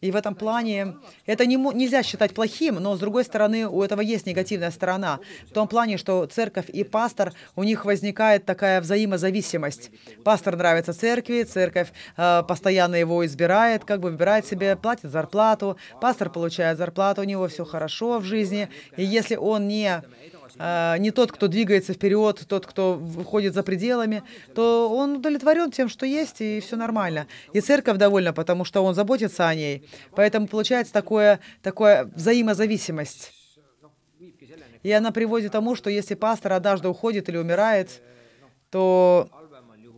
И 0.00 0.10
в 0.10 0.16
этом 0.16 0.34
плане 0.34 0.96
это 1.24 1.46
не, 1.46 1.56
нельзя 1.56 2.02
считать 2.02 2.34
плохим, 2.34 2.76
но 2.76 2.96
с 2.96 2.98
другой 2.98 3.24
стороны 3.24 3.66
у 3.66 3.82
этого 3.82 4.00
есть 4.00 4.26
негативная 4.26 4.70
сторона. 4.70 5.20
В 5.48 5.52
том 5.52 5.68
плане, 5.68 5.96
что 5.96 6.26
церковь 6.26 6.68
и 6.68 6.84
пастор, 6.84 7.32
у 7.54 7.62
них 7.62 7.84
возникает 7.84 8.44
такая 8.44 8.80
взаимозависимость. 8.80 9.90
Пастор 10.24 10.56
нравится 10.56 10.92
церкви, 10.92 11.44
церковь 11.44 11.88
э, 12.16 12.42
постоянно 12.46 12.96
его 12.96 13.24
избирает, 13.24 13.84
как 13.84 14.00
бы 14.00 14.10
выбирает 14.10 14.46
себе, 14.46 14.76
платит 14.76 15.10
зарплату, 15.10 15.76
пастор 16.00 16.30
получает 16.30 16.78
зарплату, 16.78 17.22
у 17.22 17.24
него 17.24 17.48
все 17.48 17.64
хорошо 17.64 18.18
в 18.18 18.24
жизни. 18.24 18.68
И 18.96 19.04
если 19.04 19.36
он 19.36 19.66
не 19.66 20.02
не 20.58 21.10
тот, 21.10 21.32
кто 21.32 21.48
двигается 21.48 21.92
вперед, 21.92 22.44
тот, 22.48 22.66
кто 22.66 22.94
выходит 22.94 23.54
за 23.54 23.62
пределами, 23.62 24.22
то 24.54 24.90
он 24.90 25.16
удовлетворен 25.16 25.70
тем, 25.70 25.88
что 25.88 26.06
есть, 26.06 26.40
и 26.40 26.60
все 26.60 26.76
нормально. 26.76 27.26
И 27.52 27.60
церковь 27.60 27.98
довольна, 27.98 28.32
потому 28.32 28.64
что 28.64 28.82
он 28.82 28.94
заботится 28.94 29.48
о 29.48 29.54
ней. 29.54 29.88
Поэтому 30.14 30.46
получается 30.46 30.92
такое, 30.92 31.40
такое 31.62 32.04
взаимозависимость. 32.14 33.32
И 34.82 34.92
она 34.92 35.10
приводит 35.10 35.50
к 35.50 35.52
тому, 35.52 35.74
что 35.74 35.90
если 35.90 36.14
пастор 36.14 36.52
однажды 36.52 36.88
уходит 36.88 37.28
или 37.28 37.36
умирает, 37.36 38.00
то, 38.70 39.28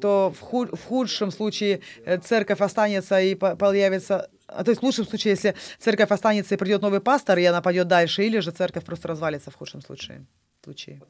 то 0.01 0.33
в, 0.35 0.41
худ, 0.41 0.71
в 0.73 0.85
худшем 0.87 1.31
случае 1.31 1.83
э, 2.05 2.19
церковь 2.19 2.61
останется 2.61 3.21
и 3.21 3.35
появится 3.35 4.31
а, 4.47 4.65
то 4.65 4.71
есть 4.71 4.81
в 4.81 4.85
лучшем 4.85 5.07
случае, 5.07 5.33
если 5.33 5.55
церковь 5.79 6.11
останется 6.11 6.55
и 6.55 6.59
придет 6.59 6.81
новый 6.81 7.01
пастор, 7.01 7.39
и 7.39 7.45
она 7.45 7.61
пойдет 7.61 7.87
дальше, 7.87 8.25
или 8.25 8.39
же 8.39 8.51
церковь 8.51 8.85
просто 8.85 9.09
развалится 9.09 9.51
в 9.51 9.57
худшем 9.57 9.83
случае 9.83 10.25
случае. 10.69 11.01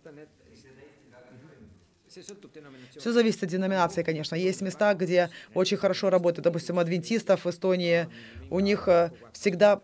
Все 2.97 3.13
зависит 3.13 3.43
от 3.43 3.49
деноминации, 3.49 4.03
конечно. 4.03 4.35
Есть 4.37 4.63
места, 4.63 4.95
где 4.95 5.31
очень 5.55 5.77
хорошо 5.77 6.11
работают. 6.11 6.45
Допустим, 6.45 6.79
адвентистов 6.79 7.45
в 7.45 7.51
Эстонии, 7.51 8.09
у 8.51 8.61
них 8.61 8.89
э, 8.89 9.11
всегда 9.33 9.81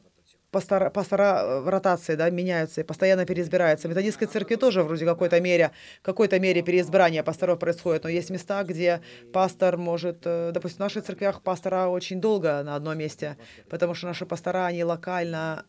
пастора, 0.50 0.90
пастора 0.90 1.42
э, 1.42 1.68
ротации 1.68 2.14
да, 2.16 2.30
меняются 2.30 2.80
и 2.80 2.84
постоянно 2.84 3.26
переизбираются. 3.26 3.88
В 3.88 3.90
методистской 3.90 4.26
церкви 4.26 4.56
тоже 4.56 4.82
вроде 4.82 5.04
какой-то 5.04 5.40
мере, 5.40 5.70
какой-то 6.02 6.40
мере 6.40 6.62
переизбрания 6.62 7.22
пасторов 7.22 7.58
происходит, 7.58 8.04
но 8.04 8.10
есть 8.10 8.30
места, 8.30 8.64
где 8.64 9.00
пастор 9.32 9.76
может, 9.76 10.22
э, 10.24 10.50
допустим, 10.54 10.78
в 10.78 10.80
наших 10.80 11.04
церквях 11.04 11.42
пастора 11.42 11.88
очень 11.88 12.20
долго 12.20 12.62
на 12.62 12.74
одном 12.74 12.96
месте, 12.96 13.36
потому 13.68 13.94
что 13.94 14.06
наши 14.06 14.24
пастора, 14.24 14.66
они 14.66 14.82
локально, 14.82 15.66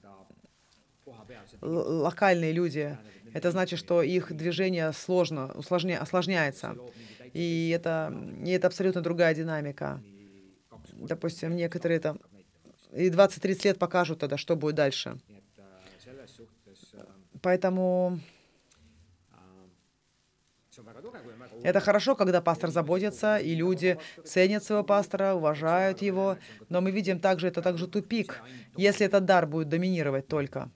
локальные 1.62 2.54
люди, 2.54 2.98
это 3.36 3.52
значит, 3.52 3.80
что 3.80 4.02
их 4.02 4.32
движение 4.32 4.94
сложно, 4.94 5.52
усложня, 5.56 6.00
осложняется. 6.02 6.78
И 7.34 7.70
это, 7.76 8.14
и 8.46 8.52
это 8.52 8.68
абсолютно 8.68 9.02
другая 9.02 9.36
динамика. 9.36 10.02
Допустим, 10.94 11.54
некоторые 11.54 12.00
там 12.00 12.18
и 12.94 13.10
20-30 13.10 13.66
лет 13.66 13.78
покажут 13.78 14.20
тогда, 14.20 14.38
что 14.38 14.56
будет 14.56 14.76
дальше. 14.76 15.20
Поэтому 17.42 18.20
это 21.62 21.82
хорошо, 21.82 22.16
когда 22.16 22.40
пастор 22.42 22.70
заботится, 22.70 23.38
и 23.38 23.54
люди 23.54 23.98
ценят 24.24 24.64
своего 24.64 24.86
пастора, 24.86 25.34
уважают 25.34 26.02
его, 26.02 26.38
но 26.70 26.80
мы 26.80 26.92
видим 26.92 27.20
также, 27.20 27.50
это 27.50 27.62
также 27.62 27.88
тупик, 27.88 28.42
если 28.78 29.06
этот 29.06 29.26
дар 29.26 29.46
будет 29.46 29.68
доминировать 29.68 30.28
только. 30.28 30.72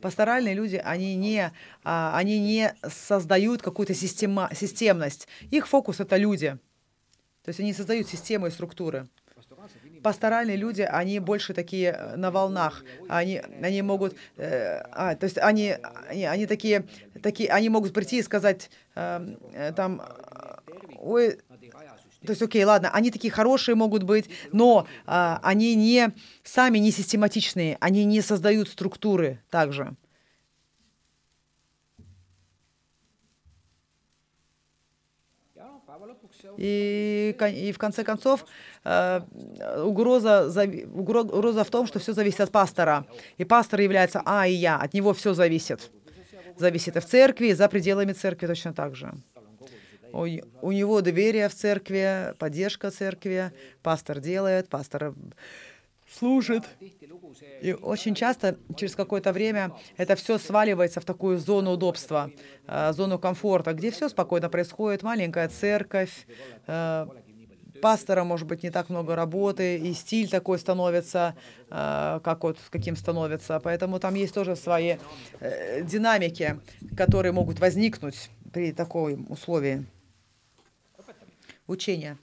Пасторальные 0.00 0.54
люди, 0.54 0.76
они 0.76 1.14
не, 1.14 1.52
а, 1.84 2.16
они 2.16 2.38
не 2.40 2.74
создают 2.88 3.62
какую-то 3.62 3.94
система, 3.94 4.50
системность. 4.54 5.28
Их 5.50 5.68
фокус— 5.68 6.00
это 6.00 6.16
люди. 6.16 6.58
То 7.44 7.48
есть 7.48 7.60
они 7.60 7.72
создают 7.72 8.08
систему 8.08 8.46
и 8.46 8.50
структуры. 8.50 9.08
Пасторальные 10.02 10.56
люди, 10.56 10.82
они 10.82 11.18
больше 11.18 11.52
такие 11.52 11.90
э, 11.90 12.16
на 12.16 12.30
волнах. 12.30 12.84
Они, 13.08 13.42
они 13.62 13.82
могут, 13.82 14.16
э, 14.36 14.80
а, 14.92 15.14
то 15.14 15.24
есть 15.24 15.36
они, 15.38 15.76
они, 16.08 16.24
они 16.24 16.46
такие, 16.46 16.86
такие, 17.22 17.50
они 17.50 17.68
могут 17.68 17.92
прийти 17.92 18.18
и 18.18 18.22
сказать, 18.22 18.70
эм, 18.94 19.38
э, 19.52 19.72
там, 19.72 20.02
ой, 20.98 21.38
то 22.24 22.30
есть, 22.30 22.42
окей, 22.42 22.64
ладно, 22.64 22.90
они 22.90 23.10
такие 23.10 23.32
хорошие 23.32 23.74
могут 23.74 24.02
быть, 24.02 24.28
но 24.52 24.86
а, 25.06 25.40
они 25.42 25.74
не 25.74 26.12
сами 26.44 26.78
не 26.78 26.90
систематичные, 26.90 27.78
они 27.80 28.04
не 28.04 28.20
создают 28.20 28.68
структуры 28.68 29.42
также. 29.48 29.96
И, 36.56 37.36
и 37.54 37.72
в 37.72 37.78
конце 37.78 38.04
концов, 38.04 38.46
э, 38.84 39.20
угроза, 39.82 40.50
угроза 40.92 41.64
в 41.64 41.70
том, 41.70 41.86
что 41.86 41.98
все 41.98 42.12
зависит 42.12 42.40
от 42.40 42.50
пастора. 42.50 43.06
И 43.38 43.44
пастор 43.44 43.80
является 43.80 44.22
А 44.24 44.46
и 44.46 44.52
Я, 44.52 44.76
от 44.76 44.94
него 44.94 45.12
все 45.12 45.34
зависит. 45.34 45.90
Зависит 46.56 46.96
и 46.96 47.00
в 47.00 47.06
церкви, 47.06 47.48
и 47.48 47.54
за 47.54 47.68
пределами 47.68 48.12
церкви 48.12 48.46
точно 48.46 48.72
так 48.72 48.94
же. 48.94 49.12
У, 50.12 50.26
у 50.62 50.72
него 50.72 51.00
доверие 51.00 51.48
в 51.48 51.54
церкви, 51.54 52.34
поддержка 52.38 52.90
церкви, 52.90 53.52
пастор 53.82 54.20
делает, 54.20 54.68
пастор 54.68 55.14
служит. 56.18 56.64
И 57.62 57.72
очень 57.72 58.14
часто, 58.14 58.56
через 58.76 58.94
какое-то 58.94 59.32
время, 59.32 59.72
это 59.96 60.16
все 60.16 60.38
сваливается 60.38 61.00
в 61.00 61.04
такую 61.04 61.38
зону 61.38 61.72
удобства, 61.72 62.30
э, 62.66 62.92
зону 62.92 63.18
комфорта, 63.18 63.72
где 63.72 63.90
все 63.90 64.08
спокойно 64.08 64.48
происходит, 64.48 65.02
маленькая 65.02 65.48
церковь, 65.48 66.26
э, 66.66 67.06
пастора, 67.80 68.24
может 68.24 68.46
быть, 68.46 68.62
не 68.62 68.70
так 68.70 68.90
много 68.90 69.14
работы, 69.14 69.76
и 69.76 69.94
стиль 69.94 70.28
такой 70.28 70.58
становится, 70.58 71.36
э, 71.70 72.20
как 72.22 72.42
вот 72.42 72.58
каким 72.70 72.96
становится. 72.96 73.60
Поэтому 73.60 74.00
там 74.00 74.14
есть 74.14 74.34
тоже 74.34 74.56
свои 74.56 74.96
динамики, 75.82 76.60
которые 76.96 77.32
могут 77.32 77.60
возникнуть 77.60 78.30
при 78.52 78.72
такой 78.72 79.18
условии 79.28 79.86
учения. 81.70 82.18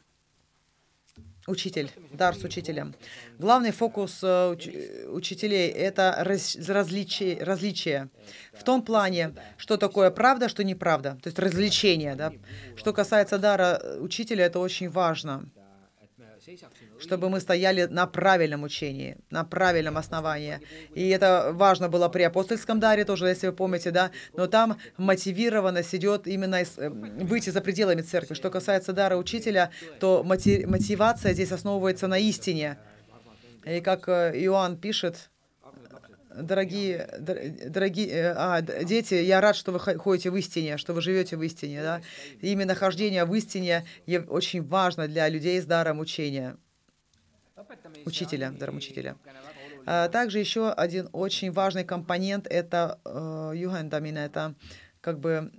Учитель, 1.48 1.90
дар 2.12 2.36
с 2.36 2.44
учителем. 2.44 2.94
Главный 3.40 3.72
фокус 3.72 4.20
э, 4.22 4.50
уч 4.52 4.68
учителей— 5.08 5.70
это 5.88 6.16
раз 6.20 6.58
различие, 6.68 7.42
различие 7.42 8.10
в 8.52 8.66
том 8.66 8.82
плане, 8.82 9.34
что 9.56 9.78
такое 9.78 10.12
правда, 10.12 10.50
что 10.50 10.66
неправда, 10.66 11.18
то 11.24 11.28
есть 11.30 11.40
развлечение. 11.40 12.16
Да? 12.16 12.34
Что 12.76 12.92
касается 12.92 13.38
дара 13.38 13.82
учителя, 14.00 14.46
это 14.46 14.60
очень 14.60 14.90
важно 14.90 15.50
чтобы 17.00 17.30
мы 17.30 17.40
стояли 17.40 17.86
на 17.86 18.08
правильном 18.08 18.64
учении, 18.64 19.18
на 19.30 19.44
правильном 19.44 19.98
основании. 19.98 20.60
И 20.96 21.10
это 21.10 21.52
важно 21.54 21.90
было 21.90 22.10
при 22.10 22.24
апостольском 22.24 22.80
даре 22.80 23.06
тоже, 23.06 23.28
если 23.28 23.48
вы 23.48 23.54
помните, 23.54 23.92
да, 23.92 24.12
но 24.34 24.48
там 24.48 24.78
мотивированность 24.98 25.94
идет 25.96 26.28
именно 26.28 26.62
из, 26.62 26.78
э, 26.78 26.90
выйти 26.90 27.50
за 27.50 27.62
пределами 27.62 28.02
церкви. 28.02 28.34
Что 28.34 28.50
касается 28.50 28.94
дара 28.94 29.18
учителя, 29.18 29.72
то 30.00 30.24
мотивация 30.24 31.34
здесь 31.34 31.52
основывается 31.52 32.08
на 32.08 32.18
истине. 32.18 32.78
И 33.66 33.82
как 33.82 34.08
э, 34.08 34.32
Иоанн 34.36 34.78
пишет, 34.78 35.30
дорогие, 36.42 37.10
дорогие 37.20 38.08
э, 38.10 38.34
а, 38.36 38.62
дети, 38.62 39.16
я 39.16 39.42
рад, 39.42 39.56
что 39.56 39.72
вы 39.72 39.80
ходите 39.80 40.30
в 40.30 40.36
истине, 40.36 40.78
что 40.78 40.94
вы 40.94 41.02
живете 41.02 41.38
в 41.38 41.44
истине. 41.44 41.82
Да? 41.82 42.02
именно 42.42 42.76
хождение 42.76 43.26
в 43.26 43.34
истине 43.36 43.86
очень 44.28 44.64
важно 44.64 45.08
для 45.08 45.30
людей 45.30 45.62
с 45.62 45.66
даром 45.66 46.00
учения 46.00 46.58
учителя, 48.06 48.52
даром 48.52 48.78
учителя. 48.78 49.16
А 49.86 50.10
также 50.10 50.40
еще 50.40 50.70
один 50.70 51.10
очень 51.14 51.52
важный 51.52 51.86
компонент— 51.86 52.46
это 52.50 53.00
э, 53.06 53.54
юхендамина, 53.56 54.20
это 54.20 54.56
как 55.00 55.20
бы 55.20 55.52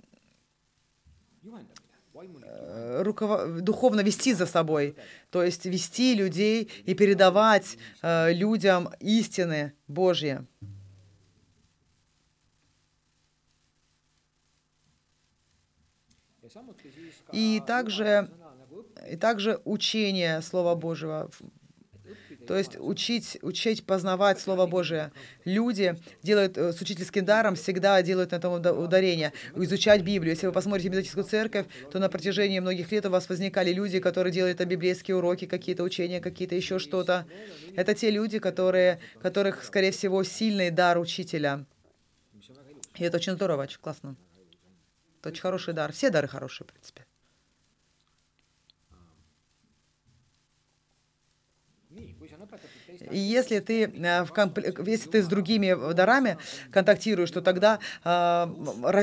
руков... 3.03 3.61
духовно 3.61 4.01
вести 4.01 4.33
за 4.33 4.45
собой, 4.45 4.95
то 5.29 5.43
есть 5.43 5.65
вести 5.65 6.15
людей 6.15 6.69
и 6.85 6.93
передавать 6.93 7.77
э, 8.01 8.33
людям 8.33 8.89
истины 8.99 9.73
Божьи. 9.87 10.45
И 17.31 17.61
также, 17.65 18.31
и 19.09 19.15
также 19.15 19.61
учение 19.65 20.41
Слова 20.41 20.75
Божьего, 20.75 21.29
То 22.49 22.57
есть 22.57 22.77
учить, 22.79 23.37
учить 23.43 23.85
познавать 23.85 24.39
Слово 24.39 24.65
Божие. 24.65 25.11
Люди 25.45 25.95
делают 26.23 26.57
э, 26.57 26.73
с 26.73 26.81
учительским 26.81 27.23
даром, 27.23 27.53
всегда 27.53 28.01
делают 28.01 28.31
на 28.31 28.37
этом 28.37 28.53
ударение. 28.53 29.33
Изучать 29.55 30.01
Библию. 30.01 30.33
Если 30.33 30.47
вы 30.47 30.51
посмотрите 30.51 30.89
методическую 30.89 31.25
церковь, 31.25 31.67
то 31.91 31.99
на 31.99 32.09
протяжении 32.09 32.57
многих 32.59 32.91
лет 32.91 33.05
у 33.05 33.11
вас 33.11 33.29
возникали 33.29 33.71
люди, 33.71 33.99
которые 33.99 34.33
делают 34.33 34.59
библейские 34.65 35.17
уроки, 35.17 35.45
какие-то 35.45 35.83
учения, 35.83 36.21
какие-то 36.21 36.55
еще 36.55 36.79
что-то. 36.79 37.27
Это 37.75 37.93
те 37.93 38.09
люди, 38.09 38.39
которые, 38.39 38.99
которых, 39.21 39.63
скорее 39.63 39.91
всего, 39.91 40.23
сильный 40.23 40.71
дар 40.71 40.97
учителя. 40.97 41.65
И 42.95 43.03
это 43.03 43.17
очень 43.17 43.33
здорово, 43.33 43.61
очень 43.61 43.79
классно. 43.79 44.15
Это 45.19 45.29
очень 45.29 45.41
хороший 45.41 45.75
дар. 45.75 45.93
Все 45.93 46.09
дары 46.09 46.27
хорошие, 46.27 46.65
в 46.65 46.71
принципе. 46.71 47.05
И 53.11 53.17
если 53.17 53.59
ты, 53.59 53.85
э, 53.85 54.23
в 54.23 54.31
комп... 54.31 54.59
если 54.85 55.09
ты 55.09 55.21
с 55.21 55.27
другими 55.27 55.93
дарами 55.93 56.37
контактируешь, 56.71 57.31
то 57.31 57.41
тогда 57.41 57.79
э, 58.03 58.45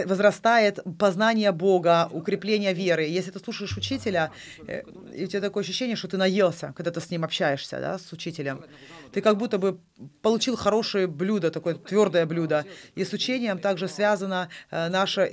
возрастает 0.06 0.80
познание 0.98 1.52
Бога, 1.52 2.08
укрепление 2.12 2.72
веры. 2.72 3.04
Если 3.04 3.30
ты 3.30 3.38
слушаешь 3.38 3.76
учителя, 3.76 4.30
э, 4.66 4.82
и 5.14 5.24
у 5.24 5.26
тебя 5.26 5.40
такое 5.40 5.62
ощущение, 5.62 5.96
что 5.96 6.08
ты 6.08 6.16
наелся, 6.16 6.72
когда 6.76 6.90
ты 6.90 7.00
с 7.00 7.10
ним 7.10 7.24
общаешься, 7.24 7.80
да, 7.80 7.98
с 7.98 8.12
учителем, 8.12 8.64
ты 9.12 9.20
как 9.20 9.36
будто 9.36 9.58
бы 9.58 9.78
получил 10.22 10.56
хорошее 10.56 11.06
блюдо, 11.06 11.50
такое 11.50 11.74
твердое 11.74 12.26
блюдо. 12.26 12.64
И 12.94 13.04
с 13.04 13.12
учением 13.12 13.58
также 13.58 13.88
связана 13.88 14.48
наша 14.70 15.28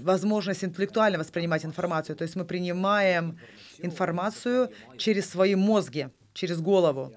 возможность 0.00 0.64
интеллектуально 0.64 1.18
воспринимать 1.18 1.64
информацию. 1.64 2.16
То 2.16 2.22
есть 2.22 2.36
мы 2.36 2.44
принимаем 2.44 3.38
информацию 3.78 4.70
через 4.96 5.30
свои 5.30 5.54
мозги, 5.54 6.08
через 6.32 6.60
голову. 6.60 7.12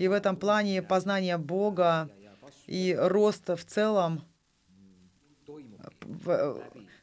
И 0.00 0.08
в 0.08 0.12
этом 0.12 0.34
плане 0.34 0.80
познание 0.80 1.36
Бога 1.36 2.08
и 2.66 2.96
рост 2.98 3.50
в 3.50 3.62
целом 3.66 4.24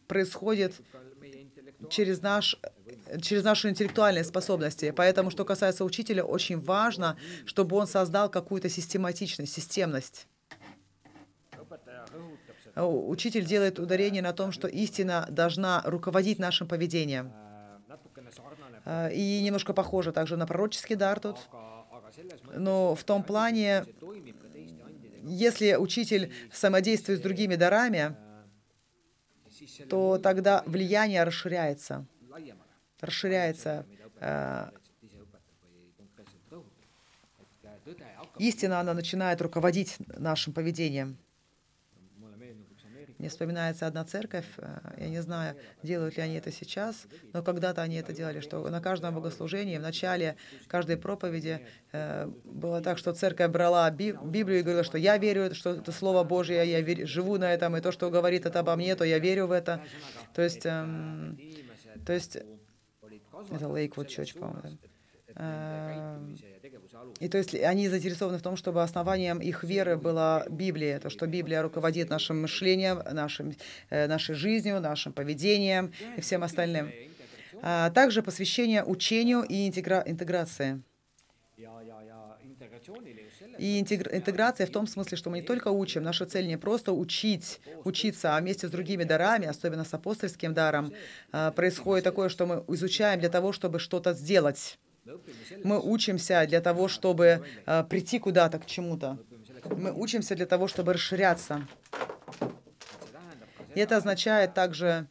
происходит 0.08 0.74
через, 1.92 2.24
наш, 2.24 2.60
через 3.22 3.44
наши 3.44 3.70
интеллектуальные 3.70 4.24
способности. 4.24 4.90
Поэтому, 4.90 5.30
что 5.30 5.46
касается 5.46 5.86
учителя, 5.86 6.24
очень 6.24 6.60
важно, 6.60 7.18
чтобы 7.46 7.76
он 7.76 7.86
создал 7.86 8.32
какую-то 8.32 8.68
систематичность, 8.68 9.54
системность. 9.54 10.28
Учитель 12.76 13.46
делает 13.46 13.78
ударение 13.78 14.24
на 14.24 14.34
том, 14.34 14.52
что 14.52 14.68
истина 14.68 15.28
должна 15.30 15.84
руководить 15.86 16.40
нашим 16.40 16.68
поведением. 16.68 17.32
И 19.14 19.42
немножко 19.44 19.74
похоже 19.74 20.12
также 20.12 20.36
на 20.36 20.48
пророческий 20.48 20.96
дар 20.96 21.20
тут. 21.20 21.38
Но 22.56 22.96
в 22.96 23.04
том 23.04 23.24
плане, 23.24 23.86
если 25.24 25.76
учитель 25.76 26.34
взаимодействует 26.52 27.20
с 27.20 27.22
другими 27.22 27.56
дарами, 27.56 28.16
то 29.90 30.18
тогда 30.18 30.64
влияние 30.66 31.24
расширяется. 31.24 32.06
Расширяется. 33.00 33.86
Э, 34.20 34.70
истина, 38.40 38.80
она 38.80 38.94
начинает 38.94 39.42
руководить 39.42 39.96
нашим 40.08 40.54
поведением. 40.54 41.18
Мне 43.18 43.30
вспоминается 43.30 43.88
одна 43.88 44.06
церковь, 44.06 44.46
э, 44.58 44.78
я 44.98 45.10
не 45.10 45.22
знаю, 45.22 45.56
делают 45.82 46.18
ли 46.18 46.24
они 46.24 46.36
это 46.36 46.52
сейчас, 46.52 47.08
но 47.34 47.42
когда-то 47.42 47.82
они 47.82 47.96
это 47.96 48.14
делали, 48.14 48.42
что 48.42 48.68
на 48.70 48.80
каждом 48.80 49.16
богослужении, 49.16 49.78
в 49.78 49.82
начале 49.82 50.36
каждой 50.68 50.98
проповеди 50.98 51.66
э, 51.94 52.28
было 52.44 52.82
так, 52.82 53.00
что 53.00 53.14
церковь 53.14 53.52
брала 53.52 53.90
Библию 53.90 54.60
и 54.60 54.62
говорила, 54.62 54.84
что 54.84 55.00
я 55.00 55.18
верю, 55.18 55.56
что 55.56 55.72
это 55.72 55.92
Слово 55.92 56.24
Божье, 56.24 56.64
я 56.64 57.08
живу 57.08 57.38
на 57.38 57.52
этом, 57.52 57.76
и 57.76 57.82
то, 57.82 57.92
что 57.92 58.12
говорит 58.12 58.46
это 58.46 58.60
обо 58.60 58.76
мне, 58.76 58.96
то 58.96 59.04
я 59.04 59.18
верю 59.18 59.48
в 59.48 59.52
это. 59.52 59.82
То 60.36 60.44
есть, 60.44 60.66
эм, 60.66 61.40
то 62.06 62.14
есть 62.14 62.36
это 62.36 63.66
Lakewood 63.66 64.08
Church, 64.08 64.38
по-моему. 64.38 64.78
И 67.20 67.28
то 67.28 67.38
есть 67.38 67.56
они 67.56 67.90
заинтересованы 67.90 68.38
в 68.38 68.42
том, 68.42 68.56
чтобы 68.56 68.84
основанием 68.84 69.40
их 69.40 69.64
веры 69.64 69.98
была 69.98 70.46
Библия, 70.50 71.00
то, 71.00 71.10
что 71.10 71.26
Библия 71.26 71.62
руководит 71.62 72.10
нашим 72.10 72.42
мышлением, 72.42 73.02
нашим, 73.12 73.56
э, 73.90 74.08
нашей 74.08 74.36
жизнью, 74.36 74.80
нашим 74.80 75.14
поведением 75.14 75.92
и 76.16 76.22
всем 76.22 76.44
остальным. 76.44 76.92
А 77.62 77.90
также 77.90 78.22
посвящение 78.22 78.84
учению 78.84 79.42
и 79.42 79.68
интегра 79.68 80.04
интеграции. 80.06 80.82
И 83.58 83.80
интеграция 83.80 84.68
в 84.68 84.70
том 84.70 84.88
смысле, 84.88 85.18
что 85.18 85.30
мы 85.30 85.40
не 85.40 85.46
только 85.46 85.70
учим, 85.70 86.04
наша 86.04 86.26
цель 86.26 86.48
не 86.48 86.58
просто 86.58 86.94
учить, 86.94 87.60
учиться, 87.84 88.36
а 88.36 88.40
вместе 88.40 88.68
с 88.68 88.72
другими 88.72 89.04
дарами, 89.04 89.48
особенно 89.48 89.84
с 89.84 89.94
апостольским 89.94 90.54
даром, 90.54 90.94
а, 91.32 91.52
происходит 91.52 92.04
такое, 92.04 92.30
что 92.30 92.46
мы 92.46 92.64
изучаем 92.76 93.20
для 93.20 93.30
того, 93.30 93.52
чтобы 93.52 93.80
что-то 93.80 94.14
сделать. 94.14 94.78
Мы 95.64 95.80
учимся 95.80 96.46
для 96.48 96.62
того, 96.62 96.88
чтобы 96.88 97.46
э, 97.66 97.84
прийти 97.90 98.20
куда-то, 98.20 98.60
к 98.60 98.66
чему-то. 98.66 99.18
Мы 99.76 99.92
учимся 99.92 100.36
для 100.36 100.46
того, 100.46 100.68
чтобы 100.68 100.94
расширяться. 100.94 101.68
И 103.76 103.80
это 103.80 103.98
означает 103.98 104.54
также, 104.54 105.08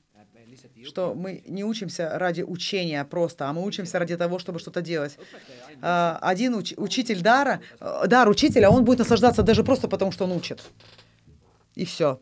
что 0.84 1.14
мы 1.14 1.42
не 1.46 1.64
учимся 1.64 2.18
ради 2.18 2.42
учения 2.42 3.04
просто, 3.04 3.48
а 3.48 3.52
мы 3.52 3.64
учимся 3.64 3.98
ради 3.98 4.16
того, 4.16 4.38
чтобы 4.38 4.58
что-то 4.58 4.80
делать. 4.82 5.18
Э, 5.82 6.18
один 6.20 6.54
уч 6.54 6.74
учитель 6.76 7.22
дара, 7.22 7.60
э, 7.80 8.06
дар 8.06 8.28
учителя, 8.28 8.70
он 8.70 8.84
будет 8.84 8.98
наслаждаться 8.98 9.42
даже 9.42 9.64
просто 9.64 9.88
потому, 9.88 10.12
что 10.12 10.24
он 10.24 10.32
учит. 10.32 10.62
И 11.74 11.84
все. 11.84 12.20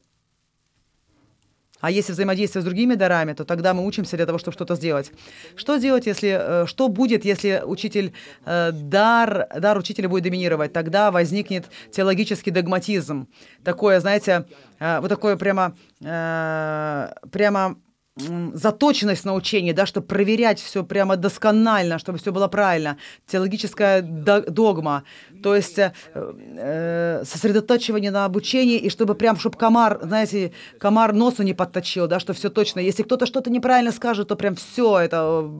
А 1.80 1.90
если 1.90 2.12
взаимодействие 2.12 2.62
с 2.62 2.64
другими 2.64 2.94
дарами, 2.94 3.32
то 3.34 3.44
тогда 3.44 3.74
мы 3.74 3.84
учимся 3.84 4.16
для 4.16 4.26
того, 4.26 4.38
чтобы 4.38 4.54
что-то 4.54 4.74
сделать. 4.74 5.12
Что 5.56 5.76
делать, 5.76 6.06
если, 6.06 6.62
э, 6.62 6.66
что 6.66 6.88
будет, 6.88 7.24
если 7.24 7.62
учитель, 7.64 8.12
э, 8.46 8.70
дар, 8.72 9.48
дар 9.58 9.76
учителя 9.76 10.08
будет 10.08 10.24
доминировать? 10.24 10.72
Тогда 10.72 11.10
возникнет 11.10 11.66
теологический 11.90 12.52
догматизм. 12.52 13.28
Такое, 13.64 14.00
знаете, 14.00 14.46
э, 14.78 15.00
вот 15.00 15.08
такое 15.08 15.36
прямо, 15.36 15.76
прямо 16.00 17.76
заточенность 18.16 19.24
на 19.24 19.34
учении, 19.34 19.72
да, 19.72 19.86
чтобы 19.86 20.06
проверять 20.06 20.60
все 20.60 20.84
прямо 20.84 21.16
досконально, 21.16 21.98
чтобы 21.98 22.18
все 22.18 22.32
было 22.32 22.46
правильно, 22.46 22.96
теологическая 23.26 24.02
догма, 24.02 25.02
то 25.42 25.56
есть 25.56 25.78
э, 25.78 25.92
э, 26.14 27.24
сосредоточивание 27.24 28.12
на 28.12 28.24
обучении, 28.24 28.78
и 28.78 28.88
чтобы 28.88 29.16
прям, 29.16 29.36
чтобы 29.36 29.58
комар, 29.58 29.98
знаете, 30.02 30.52
комар 30.78 31.12
носу 31.12 31.42
не 31.42 31.54
подточил, 31.54 32.06
да, 32.06 32.20
что 32.20 32.34
все 32.34 32.50
точно. 32.50 32.78
Если 32.78 33.02
кто-то 33.02 33.26
что-то 33.26 33.50
неправильно 33.50 33.90
скажет, 33.90 34.28
то 34.28 34.36
прям 34.36 34.54
все 34.54 35.00
это 35.00 35.50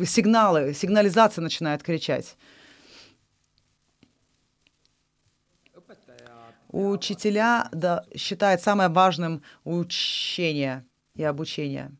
э, 0.00 0.04
сигналы, 0.04 0.74
сигнализация 0.74 1.42
начинает 1.42 1.84
кричать. 1.84 2.36
Учителя 6.68 7.68
да, 7.70 8.02
считают 8.16 8.62
самым 8.62 8.92
важным 8.92 9.42
учение– 9.64 10.84
и 11.22 11.24
обучения. 11.24 11.90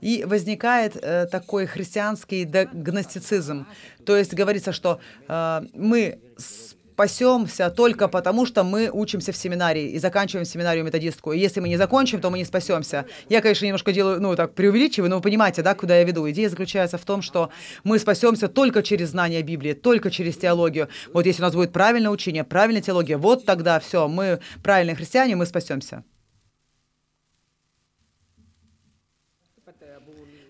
И 0.00 0.24
возникает 0.24 0.96
э, 0.96 1.26
такой 1.26 1.66
христианский 1.66 2.44
гностицизм. 2.44 3.66
То 4.04 4.16
есть 4.16 4.34
говорится, 4.34 4.72
что 4.72 5.00
э, 5.28 5.60
мы 5.74 6.18
спасемся 6.92 7.70
только 7.70 8.06
потому, 8.06 8.44
что 8.44 8.64
мы 8.64 8.90
учимся 8.92 9.32
в 9.32 9.36
семинарии 9.36 9.92
и 9.92 9.98
заканчиваем 9.98 10.44
семинарию 10.44 10.84
методистскую. 10.84 11.36
И 11.36 11.40
если 11.40 11.60
мы 11.60 11.68
не 11.68 11.78
закончим, 11.78 12.20
то 12.20 12.30
мы 12.30 12.38
не 12.38 12.44
спасемся. 12.44 13.06
Я, 13.30 13.40
конечно, 13.40 13.64
немножко 13.64 13.92
делаю, 13.92 14.20
ну, 14.20 14.36
так, 14.36 14.54
преувеличиваю, 14.54 15.08
но 15.08 15.16
вы 15.16 15.22
понимаете, 15.22 15.62
да, 15.62 15.74
куда 15.74 15.96
я 15.96 16.04
веду. 16.04 16.28
Идея 16.30 16.50
заключается 16.50 16.98
в 16.98 17.04
том, 17.04 17.22
что 17.22 17.50
мы 17.82 17.98
спасемся 17.98 18.48
только 18.48 18.82
через 18.82 19.10
знание 19.10 19.42
Библии, 19.42 19.72
только 19.72 20.10
через 20.10 20.36
теологию. 20.36 20.88
Вот 21.14 21.24
если 21.24 21.42
у 21.42 21.46
нас 21.46 21.54
будет 21.54 21.72
правильное 21.72 22.10
учение, 22.10 22.44
правильная 22.44 22.82
теология, 22.82 23.16
вот 23.16 23.46
тогда 23.46 23.80
все, 23.80 24.06
мы 24.06 24.40
правильные 24.62 24.94
христиане, 24.94 25.34
мы 25.36 25.46
спасемся. 25.46 26.04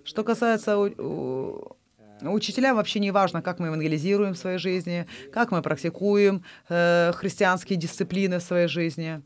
Что 0.04 0.24
касается 0.24 0.76
Учителям 2.24 2.76
вообще 2.76 3.00
не 3.00 3.10
важно, 3.10 3.42
как 3.42 3.58
мы 3.58 3.66
евангелизируем 3.66 4.34
в 4.34 4.38
своей 4.38 4.58
жизни, 4.58 5.06
как 5.32 5.50
мы 5.50 5.62
практикуем 5.62 6.44
э, 6.68 7.12
христианские 7.14 7.78
дисциплины 7.78 8.38
в 8.38 8.42
своей 8.42 8.68
жизни. 8.68 9.22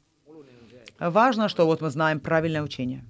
Важно, 0.99 1.49
что 1.49 1.67
вот 1.67 1.81
мы 1.81 1.91
знаем 1.91 2.21
правильное 2.21 2.63
учение. 2.63 3.05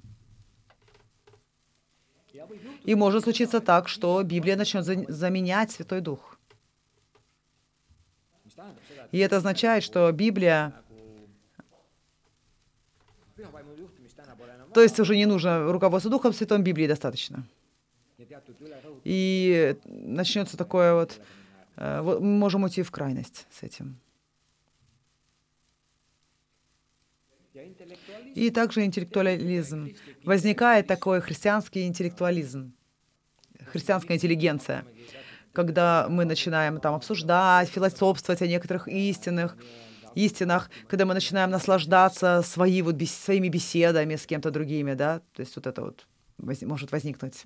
И 2.85 2.95
может 2.95 3.25
случиться 3.25 3.61
так, 3.61 3.89
что 3.89 4.23
Библия 4.23 4.57
начнет 4.57 4.85
заменять 4.85 5.71
Святой 5.73 6.01
Дух. 6.01 6.39
И 9.13 9.19
это 9.19 9.37
означает, 9.37 9.83
что 9.83 10.11
Библия... 10.13 10.73
То 14.73 14.83
есть 14.83 15.01
уже 15.01 15.17
не 15.17 15.27
нужно 15.27 15.73
руководство 15.73 16.11
Духом 16.11 16.33
Святым, 16.33 16.63
Библии 16.63 16.87
достаточно. 16.87 17.45
И 19.05 19.77
начнется 19.85 20.57
такое 20.57 20.95
вот, 20.95 21.21
э, 21.77 22.01
вот 22.01 22.21
мы 22.21 22.39
можем 22.39 22.65
уйти 22.65 22.83
в 22.83 22.91
крайность 22.91 23.47
с 23.51 23.63
этим. 23.63 23.99
И 28.35 28.51
также 28.51 28.85
интеллектуализм. 28.85 29.95
Возникает 30.25 30.87
такой 30.87 31.21
христианский 31.21 31.87
интеллектуализм, 31.87 32.73
христианская 33.67 34.15
интеллигенция, 34.15 34.85
когда 35.53 36.07
мы 36.11 36.27
начинаем 36.27 36.81
там 36.81 36.95
обсуждать, 36.95 37.69
философствовать 37.71 38.43
о 38.43 38.47
некоторых 38.47 38.89
истинных, 38.89 39.57
истинах, 40.15 40.71
когда 40.89 41.07
мы 41.07 41.15
начинаем 41.15 41.51
наслаждаться 41.51 42.43
свои, 42.43 42.83
вот, 42.83 42.95
бес, 42.95 43.13
своими 43.13 43.49
беседами 43.49 44.17
с 44.17 44.27
кем-то 44.27 44.51
другими, 44.51 44.95
да, 44.95 45.21
то 45.33 45.41
есть 45.41 45.57
вот 45.57 45.67
это 45.67 45.83
вот 45.83 46.07
воз, 46.39 46.61
может 46.63 46.93
возникнуть. 46.93 47.45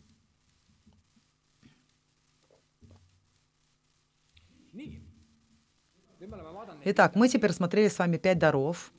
Итак, 6.84 7.14
мы 7.14 7.28
теперь 7.28 7.52
смотрели 7.52 7.88
с 7.88 7.98
вами 7.98 8.16
пять 8.16 8.38
даров. 8.38 8.92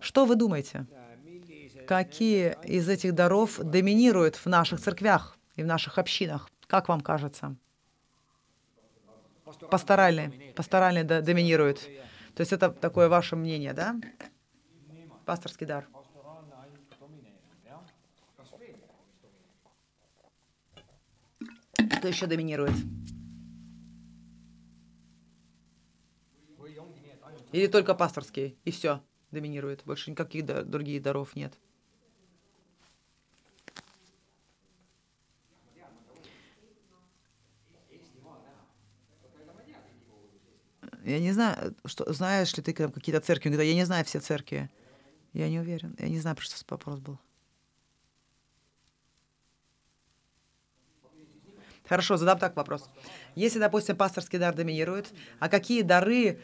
Что 0.00 0.26
вы 0.26 0.36
думаете? 0.36 0.86
Какие 1.86 2.56
из 2.64 2.88
этих 2.88 3.14
даров 3.14 3.58
доминируют 3.58 4.36
в 4.36 4.46
наших 4.46 4.80
церквях 4.80 5.38
и 5.56 5.62
в 5.62 5.66
наших 5.66 5.98
общинах? 5.98 6.50
Как 6.66 6.88
вам 6.88 7.00
кажется? 7.00 7.56
Пасторальные. 9.70 10.52
Пасторальные 10.54 11.04
доминируют. 11.04 11.80
То 12.34 12.42
есть 12.42 12.52
это 12.52 12.70
такое 12.70 13.08
ваше 13.08 13.36
мнение, 13.36 13.72
да? 13.72 13.96
Пасторский 15.24 15.66
дар. 15.66 15.88
Кто 21.98 22.08
еще 22.08 22.26
доминирует? 22.26 22.74
Или 27.52 27.66
только 27.66 27.94
пасторский, 27.94 28.56
и 28.64 28.70
все 28.70 29.02
доминирует. 29.30 29.84
Больше 29.84 30.10
никаких 30.10 30.44
других 30.44 31.02
даров 31.02 31.34
нет. 31.34 31.54
Я 41.04 41.20
не 41.20 41.32
знаю, 41.32 41.74
что, 41.86 42.12
знаешь 42.12 42.54
ли 42.54 42.62
ты 42.62 42.74
там 42.74 42.92
какие-то 42.92 43.22
церкви? 43.22 43.50
Я 43.64 43.74
не 43.74 43.86
знаю 43.86 44.04
все 44.04 44.20
церкви. 44.20 44.68
Я 45.32 45.48
не 45.48 45.58
уверен. 45.58 45.96
Я 45.98 46.08
не 46.08 46.20
знаю, 46.20 46.36
про 46.36 46.44
что 46.44 46.56
вопрос 46.68 46.98
был. 46.98 47.18
Хорошо, 51.88 52.18
задам 52.18 52.38
так 52.38 52.54
вопрос. 52.56 52.90
Если, 53.34 53.58
допустим, 53.58 53.96
пасторский 53.96 54.38
дар 54.38 54.54
доминирует, 54.54 55.10
а 55.38 55.48
какие 55.48 55.80
дары 55.80 56.38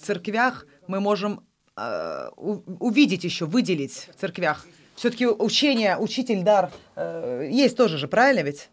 церквях 0.00 0.66
мы 0.86 1.00
можем 1.00 1.46
э, 1.76 2.28
увидеть 2.36 3.24
еще, 3.24 3.46
выделить 3.46 4.08
в 4.14 4.20
церквях? 4.20 4.66
Все-таки 4.94 5.26
учение, 5.26 5.98
учитель, 5.98 6.42
дар 6.42 6.72
э, 6.94 7.48
есть 7.50 7.76
тоже 7.76 7.98
же, 7.98 8.08
правильно 8.08 8.40
ведь? 8.40 8.70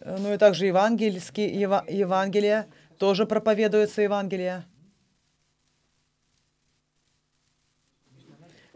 Ну 0.00 0.32
и 0.32 0.38
также 0.38 0.66
евангельские, 0.66 1.48
ева, 1.48 1.84
Евангелие, 1.88 2.66
тоже 2.98 3.26
проповедуется 3.26 4.02
Евангелие. 4.02 4.64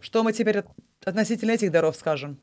Что 0.01 0.23
мы 0.23 0.33
теперь 0.33 0.65
относительно 1.05 1.53
этих 1.53 1.71
даров 1.71 1.97
скажем? 1.97 2.41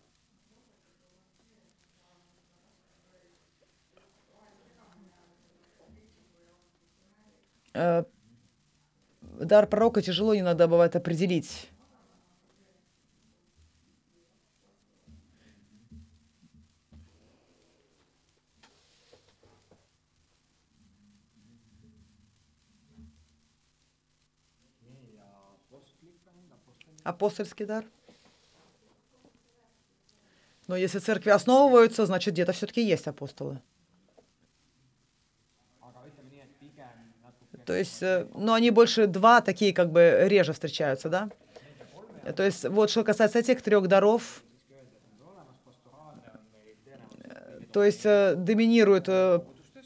Дар 9.39 9.67
пророка 9.67 10.01
тяжело 10.01 10.37
иногда 10.37 10.67
бывает 10.67 10.97
определить. 10.97 11.69
Апостольский 27.05 27.65
дар. 27.65 27.85
Но 30.67 30.75
если 30.75 30.99
церкви 30.99 31.29
основываются, 31.29 32.05
значит, 32.05 32.33
где-то 32.33 32.51
все-таки 32.51 32.85
есть 32.85 33.07
апостолы. 33.07 33.61
То 37.69 37.75
есть, 37.75 38.01
э, 38.01 38.25
ну, 38.33 38.53
они 38.53 38.71
больше 38.71 39.05
два 39.05 39.41
такие 39.41 39.73
как 39.73 39.91
бы 39.91 40.21
реже 40.23 40.53
встречаются, 40.53 41.07
да? 41.07 41.29
То 42.35 42.41
есть, 42.41 42.65
вот 42.65 42.89
что 42.89 43.03
касается 43.03 43.37
этих 43.37 43.61
трех 43.61 43.87
даров, 43.87 44.41
э, 47.25 47.61
то 47.71 47.83
есть 47.83 48.07
э, 48.07 48.33
доминирует 48.33 49.07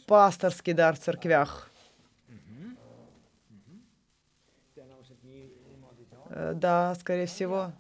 пасторский 0.08 0.72
дар 0.72 0.96
в 0.96 1.00
церквях. 1.00 1.70
Да, 6.30 6.96
скорее 6.96 7.26
всего. 7.26 7.74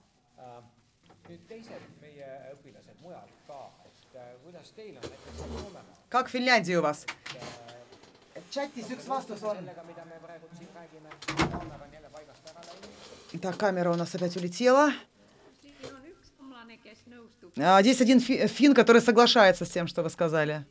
Как 6.09 6.27
в 6.27 6.29
Финляндии 6.29 6.75
у 6.75 6.81
вас? 6.81 7.05
Chatis 8.53 8.89
üks 8.91 9.07
vastus 9.07 9.41
on. 9.41 9.57
Так, 13.41 13.57
камера 13.57 13.91
у 13.91 13.95
нас 13.95 14.13
опять 14.13 14.37
улетела. 14.37 14.93
А, 17.57 17.81
здесь 17.81 18.01
один 18.01 18.19
фин, 18.19 18.73
который 18.75 19.01
соглашается 19.01 19.65
с 19.65 19.69
тем, 19.69 19.87
что 19.87 20.03
вы 20.03 20.09
сказали. 20.09 20.65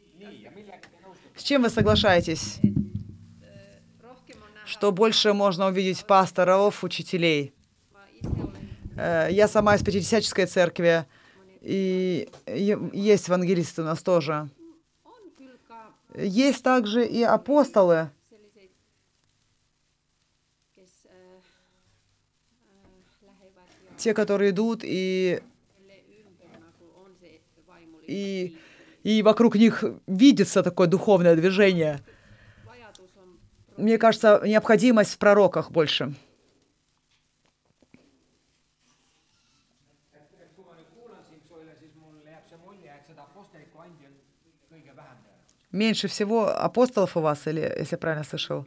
С 1.36 1.42
чем 1.42 1.62
вы 1.62 1.70
соглашаетесь? 1.70 2.58
Что 4.64 4.92
больше 4.92 5.32
можно 5.32 5.66
увидеть 5.66 6.06
пасторов, 6.06 6.84
учителей? 6.84 7.52
Э, 8.96 9.28
я 9.30 9.48
сама 9.48 9.74
из 9.74 9.82
Пятидесятнической 9.82 10.46
церкви, 10.46 11.04
и 11.60 12.28
есть 12.46 13.26
евангелисты 13.26 13.82
у 13.82 13.84
нас 13.84 14.02
тоже. 14.02 14.48
Есть 16.14 16.62
также 16.62 17.06
и 17.06 17.22
апостолы, 17.22 18.10
те, 23.96 24.14
которые 24.14 24.50
идут 24.50 24.80
и, 24.82 25.40
и, 28.06 28.56
и 29.04 29.22
вокруг 29.22 29.54
них 29.54 29.84
видится 30.06 30.62
такое 30.62 30.88
духовное 30.88 31.36
движение. 31.36 32.00
Мне 33.76 33.96
кажется, 33.98 34.42
необходимость 34.44 35.14
в 35.14 35.18
пророках 35.18 35.70
больше. 35.70 36.14
Меньше 45.72 46.06
всего 46.08 46.48
апостолов 46.48 47.16
у 47.16 47.20
вас, 47.20 47.46
или 47.46 47.60
если 47.78 47.94
я 47.94 47.98
правильно 47.98 48.24
слышал? 48.24 48.66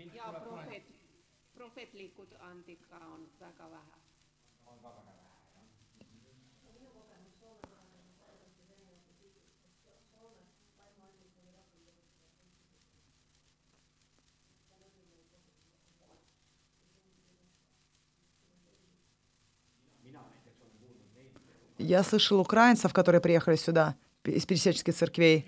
Я 21.78 22.04
слышал 22.04 22.40
украинцев, 22.40 22.94
которые 22.94 23.22
приехали 23.22 23.56
сюда 23.56 23.96
из 24.24 24.46
пересеческих 24.46 24.96
церквей. 24.96 25.48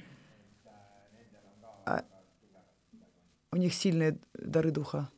У 3.51 3.57
них 3.57 3.73
сильные 3.73 4.17
дары 4.33 4.71
духа. 4.71 5.09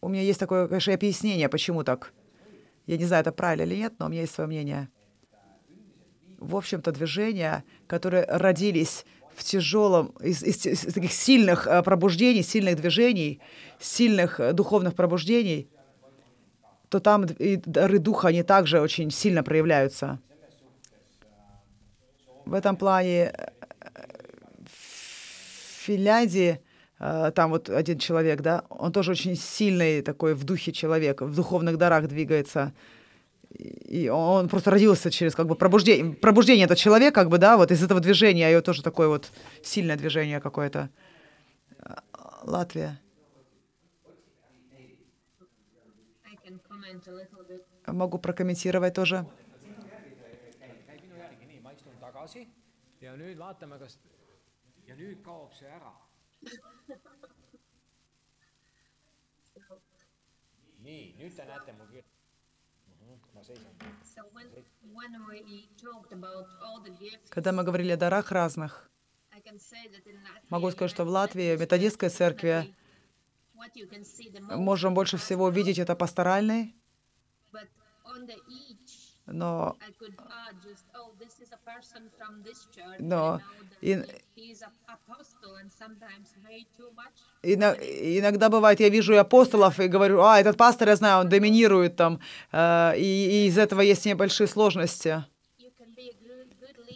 У 0.00 0.08
меня 0.08 0.22
есть 0.22 0.38
такое, 0.38 0.68
конечно, 0.68 0.94
объяснение, 0.94 1.48
почему 1.48 1.82
так. 1.82 2.12
Я 2.86 2.96
не 2.96 3.04
знаю, 3.04 3.22
это 3.22 3.32
правильно 3.32 3.62
или 3.64 3.76
нет, 3.76 3.94
но 3.98 4.06
у 4.06 4.08
меня 4.08 4.22
есть 4.22 4.34
свое 4.34 4.48
мнение. 4.48 4.88
В 6.38 6.56
общем-то, 6.56 6.92
движения, 6.92 7.64
которые 7.86 8.24
родились 8.24 9.04
в 9.34 9.42
тяжелом, 9.42 10.14
из, 10.20 10.42
из, 10.42 10.66
из 10.66 10.94
таких 10.94 11.12
сильных 11.12 11.66
э, 11.66 11.82
пробуждений, 11.82 12.42
сильных 12.42 12.76
движений, 12.76 13.40
сильных 13.80 14.40
э, 14.40 14.52
духовных 14.52 14.94
пробуждений, 14.94 15.68
то 16.88 17.00
там 17.00 17.24
и 17.24 17.56
дары 17.56 17.98
духа, 17.98 18.28
они 18.28 18.42
также 18.42 18.80
очень 18.80 19.10
сильно 19.10 19.42
проявляются. 19.42 20.20
В 22.48 22.54
этом 22.54 22.76
плане 22.76 23.30
э, 23.30 23.50
в 24.64 25.84
Финляндии 25.84 26.60
э, 26.98 27.32
там 27.34 27.50
вот 27.50 27.68
один 27.68 27.98
человек, 27.98 28.40
да, 28.40 28.64
он 28.70 28.90
тоже 28.92 29.12
очень 29.12 29.36
сильный 29.36 30.02
такой 30.02 30.34
в 30.34 30.44
духе 30.44 30.72
человек, 30.72 31.20
в 31.20 31.34
духовных 31.34 31.76
дарах 31.76 32.08
двигается. 32.08 32.72
И 33.58 34.08
он 34.08 34.48
просто 34.48 34.70
родился 34.70 35.10
через 35.10 35.34
как 35.34 35.46
бы 35.46 35.54
пробуждение, 35.54 36.14
пробуждение 36.14 36.64
этот 36.64 36.78
человек, 36.78 37.14
как 37.14 37.28
бы, 37.28 37.38
да, 37.38 37.56
вот 37.56 37.70
из 37.70 37.82
этого 37.82 38.00
движения, 38.00 38.50
его 38.50 38.60
тоже 38.62 38.82
такое 38.82 39.08
вот 39.08 39.30
сильное 39.62 39.96
движение 39.96 40.40
какое-то. 40.40 40.90
Латвия. 42.42 43.00
Могу 47.86 48.18
прокомментировать 48.18 48.94
тоже. 48.94 49.26
Ja 53.00 53.16
nüüd 53.16 53.38
vaatame, 53.38 53.78
kas 53.78 53.98
ja 54.86 54.96
nüüd 54.96 55.22
kaob 55.24 55.54
see 55.54 55.68
ära. 55.68 55.92
nii, 60.84 61.04
nüüd 61.18 61.34
te 61.36 61.44
näete 61.44 61.72
mu 61.78 61.86
kirja. 61.92 62.18
ma 63.34 63.42
seisan. 63.44 63.72
Когда 67.30 67.52
мы 67.52 67.64
говорили 67.64 67.92
о 67.92 67.96
дарах 67.96 68.32
разных, 68.32 68.90
могу 70.50 70.70
сказать, 70.70 70.90
что 70.90 71.04
в 71.04 71.08
Латвии, 71.08 71.56
в 71.56 71.60
методистской 71.60 72.08
церкви, 72.08 72.74
можем 74.34 74.94
больше 74.94 75.16
всего 75.16 75.48
видеть 75.48 75.78
это 75.78 75.94
пасторальный, 75.96 76.74
но, 79.30 79.76
но 82.98 83.40
и, 83.82 83.94
иногда 88.18 88.48
бывает, 88.48 88.80
я 88.80 88.88
вижу 88.88 89.12
и 89.12 89.16
апостолов 89.16 89.78
и 89.80 89.88
говорю, 89.88 90.22
а, 90.22 90.40
этот 90.40 90.56
пастор, 90.56 90.88
я 90.88 90.96
знаю, 90.96 91.20
он 91.20 91.28
доминирует 91.28 91.96
там, 91.96 92.20
э, 92.52 92.94
и, 92.96 93.44
и 93.44 93.46
из 93.46 93.58
этого 93.58 93.80
есть 93.82 94.06
небольшие 94.06 94.46
сложности. 94.46 95.24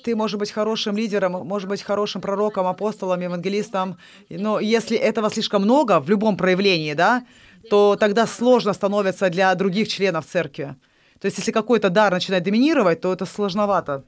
Ты 0.04 0.16
можешь 0.16 0.38
быть 0.38 0.50
хорошим 0.50 0.96
лидером, 0.96 1.32
можешь 1.46 1.68
быть 1.68 1.82
хорошим 1.82 2.20
пророком, 2.20 2.66
апостолом, 2.66 3.20
евангелистом, 3.20 3.98
но 4.30 4.58
если 4.58 4.96
этого 4.96 5.30
слишком 5.30 5.62
много 5.62 6.00
в 6.00 6.08
любом 6.10 6.36
проявлении, 6.36 6.94
да, 6.94 7.24
то 7.70 7.96
тогда 7.96 8.26
сложно 8.26 8.72
становится 8.72 9.30
для 9.30 9.54
других 9.54 9.88
членов 9.88 10.26
церкви. 10.26 10.74
То 11.22 11.26
есть, 11.26 11.38
если 11.38 11.52
какой-то 11.52 11.88
дар 11.88 12.12
начинает 12.12 12.42
доминировать, 12.42 13.00
то 13.00 13.12
это 13.12 13.26
сложновато. 13.26 14.02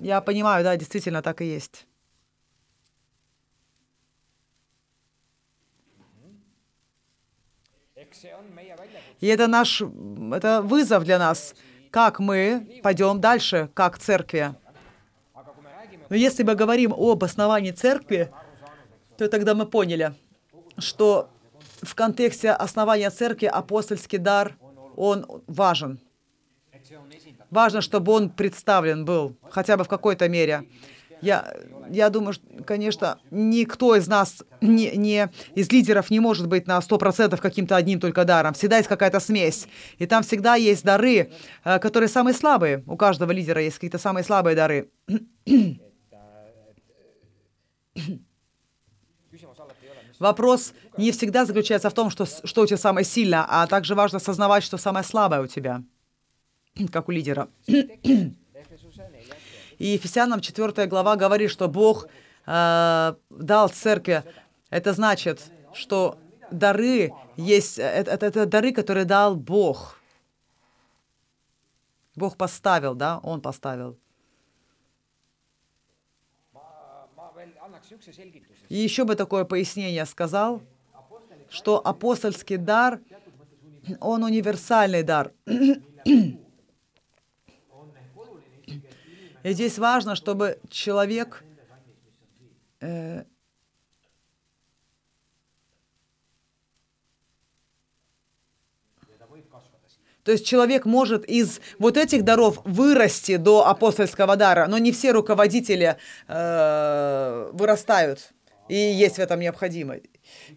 Я 0.00 0.20
понимаю, 0.20 0.64
да, 0.64 0.76
действительно 0.76 1.22
так 1.22 1.40
и 1.40 1.44
есть. 1.44 1.86
И 9.20 9.26
это 9.28 9.46
наш, 9.46 9.82
это 10.32 10.62
вызов 10.62 11.04
для 11.04 11.20
нас, 11.20 11.54
как 11.92 12.18
мы 12.18 12.80
пойдем 12.82 13.20
дальше, 13.20 13.70
как 13.72 13.98
церкви. 13.98 14.52
Но 16.08 16.16
если 16.16 16.42
мы 16.42 16.56
говорим 16.56 16.92
об 16.92 17.22
основании 17.22 17.70
церкви, 17.70 18.32
то 19.16 19.28
тогда 19.28 19.54
мы 19.54 19.64
поняли, 19.66 20.12
что 20.76 21.30
в 21.86 21.94
контексте 21.94 22.50
основания 22.50 23.10
церкви 23.10 23.46
апостольский 23.46 24.18
дар, 24.18 24.56
он 24.96 25.26
важен. 25.46 26.00
Важно, 27.50 27.80
чтобы 27.80 28.12
он 28.12 28.30
представлен 28.30 29.04
был, 29.04 29.36
хотя 29.50 29.76
бы 29.76 29.84
в 29.84 29.88
какой-то 29.88 30.28
мере. 30.28 30.68
Я, 31.22 31.54
я 31.88 32.10
думаю, 32.10 32.34
что, 32.34 32.44
конечно, 32.64 33.18
никто 33.30 33.96
из 33.96 34.06
нас, 34.06 34.42
не, 34.60 34.90
не, 34.96 35.30
из 35.54 35.72
лидеров 35.72 36.10
не 36.10 36.20
может 36.20 36.46
быть 36.46 36.66
на 36.66 36.78
100% 36.78 37.36
каким-то 37.38 37.76
одним 37.76 38.00
только 38.00 38.24
даром. 38.24 38.52
Всегда 38.52 38.76
есть 38.76 38.88
какая-то 38.88 39.18
смесь. 39.20 39.66
И 39.98 40.06
там 40.06 40.22
всегда 40.22 40.56
есть 40.56 40.84
дары, 40.84 41.32
э, 41.64 41.78
которые 41.78 42.08
самые 42.08 42.34
слабые. 42.34 42.82
У 42.86 42.96
каждого 42.96 43.32
лидера 43.32 43.62
есть 43.62 43.76
какие-то 43.76 43.98
самые 43.98 44.24
слабые 44.24 44.54
дары. 44.56 44.90
Вопрос 50.18 50.72
не 50.96 51.12
всегда 51.12 51.44
заключается 51.44 51.90
в 51.90 51.94
том, 51.94 52.10
что, 52.10 52.24
что 52.26 52.62
у 52.62 52.66
тебя 52.66 52.78
самое 52.78 53.04
сильное, 53.04 53.44
а 53.48 53.66
также 53.66 53.94
важно 53.94 54.16
осознавать, 54.16 54.64
что 54.64 54.78
самое 54.78 55.04
слабое 55.04 55.42
у 55.42 55.46
тебя, 55.46 55.82
как 56.92 57.08
у 57.08 57.12
лидера. 57.12 57.48
И 59.78 59.86
Ефесянам 59.88 60.40
4 60.40 60.86
глава 60.86 61.16
говорит, 61.16 61.50
что 61.50 61.68
Бог 61.68 62.06
э, 62.46 63.14
дал 63.28 63.68
церкви. 63.68 64.22
Это 64.70 64.94
значит, 64.94 65.50
что 65.74 66.18
дары 66.50 67.12
есть, 67.36 67.78
это, 67.78 68.10
это, 68.10 68.26
это 68.26 68.46
дары, 68.46 68.72
которые 68.72 69.04
дал 69.04 69.36
Бог. 69.36 70.00
Бог 72.14 72.38
поставил, 72.38 72.94
да, 72.94 73.18
Он 73.22 73.42
поставил. 73.42 73.98
И 78.68 78.76
еще 78.76 79.04
бы 79.04 79.14
такое 79.14 79.44
пояснение 79.44 80.04
сказал, 80.06 80.62
что 81.48 81.80
апостольский 81.84 82.56
дар, 82.56 83.00
он 84.00 84.24
универсальный 84.24 85.02
дар. 85.02 85.32
И 89.44 89.52
здесь 89.52 89.78
важно, 89.78 90.16
чтобы 90.16 90.58
человек 90.70 91.44
э, 92.80 93.24
То 100.26 100.32
есть 100.32 100.44
человек 100.44 100.86
может 100.86 101.24
из 101.26 101.60
вот 101.78 101.96
этих 101.96 102.24
даров 102.24 102.60
вырасти 102.64 103.36
до 103.36 103.68
апостольского 103.68 104.34
дара, 104.34 104.66
но 104.66 104.76
не 104.76 104.90
все 104.90 105.12
руководители 105.12 105.98
э, 106.26 107.50
вырастают. 107.52 108.32
И 108.68 108.76
есть 108.76 109.16
в 109.16 109.20
этом 109.20 109.40
необходимость. 109.40 110.04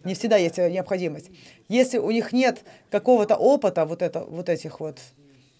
Не 0.04 0.14
всегда 0.14 0.36
есть 0.36 0.58
необходимость. 0.58 1.30
Если 1.68 1.98
у 1.98 2.10
них 2.10 2.32
нет 2.32 2.64
какого-то 2.90 3.36
опыта 3.36 3.84
вот, 3.84 4.02
это, 4.02 4.20
вот 4.20 4.48
этих 4.48 4.80
вот 4.80 4.98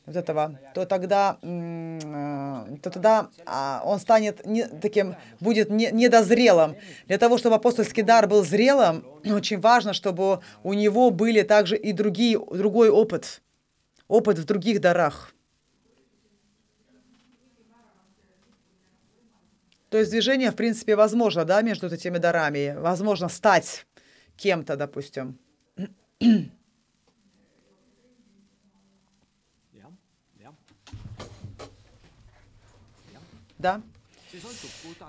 вот 0.06 0.16
этого, 0.16 0.58
то 0.74 0.86
тогда, 0.86 1.38
э, 1.42 1.98
то 2.82 2.90
тогда 2.90 3.28
а, 3.46 3.82
он 3.84 4.00
станет 4.00 4.44
не, 4.44 4.64
таким, 4.64 5.14
будет 5.40 5.70
не, 5.70 5.90
недозрелым. 5.92 6.76
Для 7.06 7.18
того, 7.18 7.38
чтобы 7.38 7.56
апостольский 7.56 8.02
дар 8.02 8.26
был 8.26 8.44
зрелым, 8.44 9.04
очень 9.24 9.60
важно, 9.60 9.92
чтобы 9.92 10.40
у 10.62 10.74
него 10.74 11.10
были 11.10 11.42
также 11.42 11.76
и 11.76 11.92
другие, 11.92 12.38
другой 12.38 12.88
опыт, 12.88 13.42
опыт 14.08 14.38
в 14.38 14.44
других 14.44 14.80
дарах. 14.80 15.32
То 19.90 19.98
есть 19.98 20.10
движение, 20.10 20.52
в 20.52 20.56
принципе, 20.56 20.96
возможно, 20.96 21.44
да, 21.44 21.62
между 21.62 21.88
этими 21.88 22.18
дарами. 22.18 22.76
Возможно 22.78 23.28
стать 23.28 23.86
кем-то, 24.36 24.76
допустим. 24.76 25.38
Да. 33.58 33.82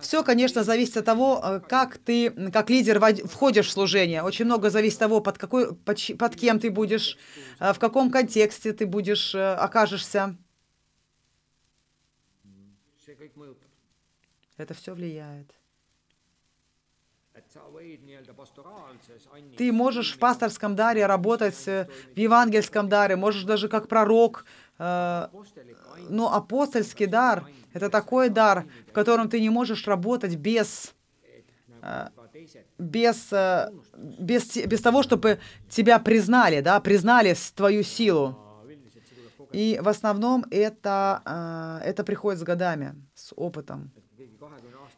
Все, 0.02 0.24
конечно, 0.24 0.63
зависит 0.63 0.98
от 0.98 1.06
того, 1.06 1.41
э, 1.41 1.60
как 1.62 1.98
ты, 2.00 2.32
как 2.52 2.70
лидер, 2.70 3.00
входишь 3.28 3.67
в 3.67 3.72
служение. 3.72 4.24
Очень 4.24 4.46
много 4.46 4.70
зависит 4.70 4.96
от 4.98 5.00
того, 5.00 5.22
под, 5.22 5.38
какой, 5.38 5.74
под, 5.74 5.98
под 6.17 6.36
кем 6.36 6.60
ты 6.60 6.70
будешь, 6.70 7.17
э, 7.60 7.72
в 7.72 7.80
каком 7.80 8.12
контексте 8.12 8.74
ты 8.74 8.86
будешь, 8.86 9.34
э, 9.34 9.54
окажешься. 9.54 10.36
Это 14.62 14.74
все 14.74 14.93
влияет. 14.93 15.52
Ты 19.58 19.71
можешь 19.71 20.13
в 20.13 20.19
пасторском 20.19 20.76
даре 20.76 21.06
работать, 21.06 21.65
в 21.65 21.88
евангельском 22.15 22.88
даре, 22.88 23.15
можешь 23.15 23.43
даже 23.43 23.67
как 23.69 23.88
пророк, 23.88 24.45
но 24.78 26.34
апостольский 26.34 27.07
дар— 27.07 27.45
это 27.74 27.89
такой 27.89 28.30
дар, 28.30 28.66
в 28.88 28.91
котором 28.91 29.30
ты 29.30 29.41
не 29.41 29.49
можешь 29.49 29.88
работать 29.88 30.36
без, 30.36 30.93
э, 31.82 32.07
без, 32.78 33.34
э, 33.34 33.72
без, 33.95 34.57
без 34.57 34.82
того, 34.82 35.03
чтобы 35.03 35.39
тебя 35.70 35.99
признали, 35.99 36.62
да, 36.62 36.80
признали 36.80 37.36
твою 37.55 37.84
силу. 37.84 38.38
И 39.51 39.80
в 39.82 39.89
основном 39.89 40.45
это, 40.49 41.22
э, 41.26 41.89
это 41.89 42.03
приходит 42.03 42.39
с 42.39 42.43
годами, 42.43 42.95
с 43.14 43.34
опытом. 43.36 43.91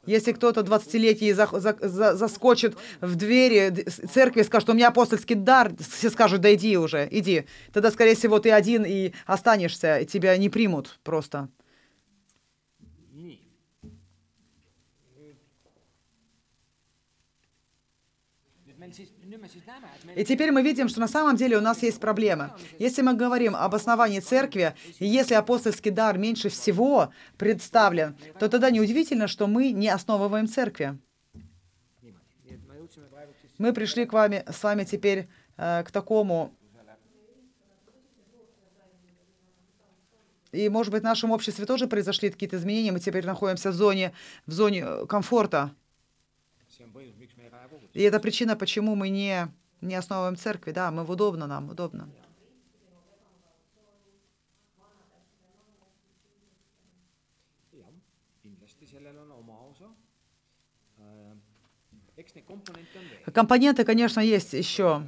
Если 0.05 0.33
кто-то 0.33 0.61
20-летний 0.61 1.33
за, 1.33 1.47
за, 1.51 1.77
за, 1.79 2.15
заскочит 2.15 2.75
в 2.99 3.15
двери 3.15 3.85
церкви 4.11 4.41
и 4.41 4.43
скажет, 4.43 4.69
у 4.69 4.73
меня 4.73 4.89
апостольский 4.89 5.35
дар, 5.35 5.71
все 5.79 6.09
скажут, 6.09 6.41
да 6.41 6.53
иди 6.53 6.77
уже, 6.77 7.07
иди. 7.09 7.45
Тогда, 7.71 7.89
скорее 7.91 8.15
всего, 8.15 8.39
ты 8.39 8.51
один 8.51 8.83
и 8.85 9.13
останешься, 9.25 9.99
и 9.99 10.05
тебя 10.05 10.35
не 10.37 10.49
примут 10.49 10.99
просто. 11.03 11.47
И 20.15 20.25
теперь 20.25 20.51
мы 20.51 20.61
видим, 20.61 20.89
что 20.89 20.99
на 20.99 21.07
самом 21.07 21.35
деле 21.35 21.57
у 21.57 21.61
нас 21.61 21.83
есть 21.83 21.99
проблема. 21.99 22.55
Если 22.79 23.01
мы 23.01 23.13
говорим 23.13 23.55
об 23.55 23.75
основании 23.75 24.19
церкви, 24.19 24.75
и 24.99 25.05
если 25.05 25.33
апостольский 25.33 25.91
дар 25.91 26.17
меньше 26.17 26.49
всего 26.49 27.11
представлен, 27.37 28.17
то 28.39 28.49
тогда 28.49 28.69
неудивительно, 28.69 29.27
что 29.27 29.47
мы 29.47 29.71
не 29.71 29.89
основываем 29.89 30.47
церкви. 30.47 30.97
Мы 33.57 33.71
пришли 33.71 34.05
к 34.05 34.13
вами, 34.13 34.43
с 34.51 34.61
вами 34.63 34.83
теперь 34.83 35.27
э, 35.57 35.83
к 35.83 35.91
такому 35.91 36.51
И, 40.53 40.69
может 40.69 40.91
быть, 40.91 41.01
в 41.01 41.05
нашем 41.05 41.31
обществе 41.31 41.65
тоже 41.65 41.87
произошли 41.87 42.29
какие-то 42.29 42.57
изменения. 42.57 42.91
Мы 42.91 42.99
теперь 42.99 43.25
находимся 43.25 43.71
в 43.71 43.73
зоне, 43.73 44.13
в 44.45 44.51
зоне 44.51 44.83
э, 44.85 45.05
комфорта. 45.07 45.75
И 47.93 48.01
это 48.01 48.19
причина, 48.19 48.55
почему 48.55 48.95
мы 48.95 49.09
не, 49.09 49.47
не 49.81 49.95
основываем 49.95 50.35
церкви. 50.35 50.71
Да, 50.71 50.91
мы 50.91 51.03
удобно 51.05 51.47
нам, 51.47 51.69
удобно. 51.69 52.09
Компоненты, 63.33 63.83
конечно, 63.85 64.19
есть 64.19 64.53
еще. 64.53 65.07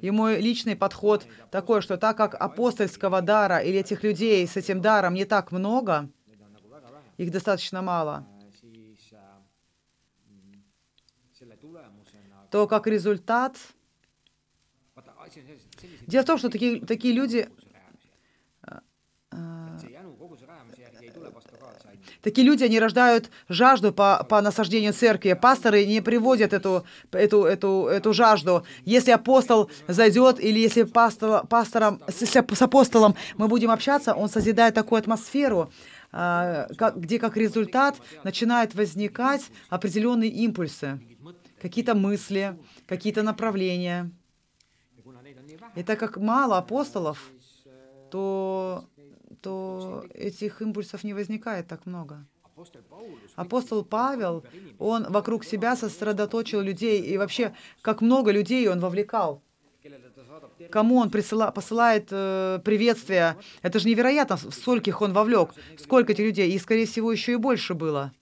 И 0.00 0.10
мой 0.10 0.40
личный 0.40 0.76
подход 0.76 1.26
такой, 1.50 1.82
что 1.82 1.96
так 1.96 2.16
как 2.16 2.34
апостольского 2.34 3.20
дара 3.20 3.58
или 3.58 3.80
этих 3.80 4.02
людей 4.04 4.46
с 4.46 4.56
этим 4.56 4.80
даром 4.80 5.14
не 5.14 5.24
так 5.24 5.50
много, 5.50 6.08
их 7.18 7.30
достаточно 7.30 7.82
мало, 7.82 8.26
то 12.50 12.66
как 12.66 12.86
результат... 12.86 13.56
Дело 16.06 16.22
в 16.22 16.26
том, 16.26 16.38
что 16.38 16.48
такие, 16.48 16.84
такие 16.84 17.12
люди 17.12 17.48
Такие 22.22 22.46
люди, 22.46 22.64
они 22.64 22.80
рождают 22.80 23.30
жажду 23.48 23.92
по, 23.92 24.26
по 24.28 24.40
насаждению 24.40 24.92
церкви. 24.92 25.34
Пасторы 25.34 25.86
не 25.86 26.00
приводят 26.00 26.52
эту, 26.52 26.84
эту, 27.12 27.44
эту, 27.44 27.86
эту 27.86 28.12
жажду. 28.12 28.64
Если 28.84 29.12
апостол 29.12 29.70
зайдет, 29.86 30.40
или 30.40 30.58
если 30.58 30.82
пастор, 30.82 31.46
пастором, 31.46 32.02
с, 32.08 32.26
с 32.26 32.62
апостолом 32.62 33.14
мы 33.36 33.46
будем 33.48 33.70
общаться, 33.70 34.14
он 34.14 34.28
созидает 34.28 34.74
такую 34.74 34.98
атмосферу, 34.98 35.70
где 36.10 37.18
как 37.18 37.36
результат 37.36 38.00
начинают 38.24 38.74
возникать 38.74 39.50
определенные 39.68 40.30
импульсы, 40.30 41.00
какие-то 41.60 41.94
мысли, 41.94 42.58
какие-то 42.86 43.22
направления. 43.22 44.10
И 45.74 45.82
так 45.82 45.98
как 45.98 46.16
мало 46.16 46.58
апостолов, 46.58 47.30
то 48.10 48.88
то 49.40 50.04
этих 50.14 50.62
импульсов 50.62 51.04
не 51.04 51.14
возникает 51.14 51.68
так 51.68 51.86
много. 51.86 52.26
Апостол 53.36 53.84
Павел, 53.84 54.44
он 54.78 55.04
вокруг 55.12 55.44
себя 55.44 55.76
сосредоточил 55.76 56.60
людей, 56.60 57.00
и 57.02 57.16
вообще, 57.16 57.54
как 57.82 58.00
много 58.00 58.32
людей 58.32 58.68
он 58.68 58.80
вовлекал. 58.80 59.42
Кому 60.70 60.96
он 60.96 61.10
присыла, 61.10 61.50
посылает 61.50 62.08
э, 62.10 62.60
приветствия. 62.64 63.36
Это 63.62 63.78
же 63.78 63.88
невероятно, 63.88 64.36
скольких 64.36 65.00
он 65.02 65.12
вовлек, 65.12 65.54
сколько 65.78 66.12
этих 66.12 66.24
людей, 66.24 66.50
и, 66.50 66.58
скорее 66.58 66.86
всего, 66.86 67.12
еще 67.12 67.32
и 67.32 67.36
больше 67.36 67.74
было. 67.74 68.12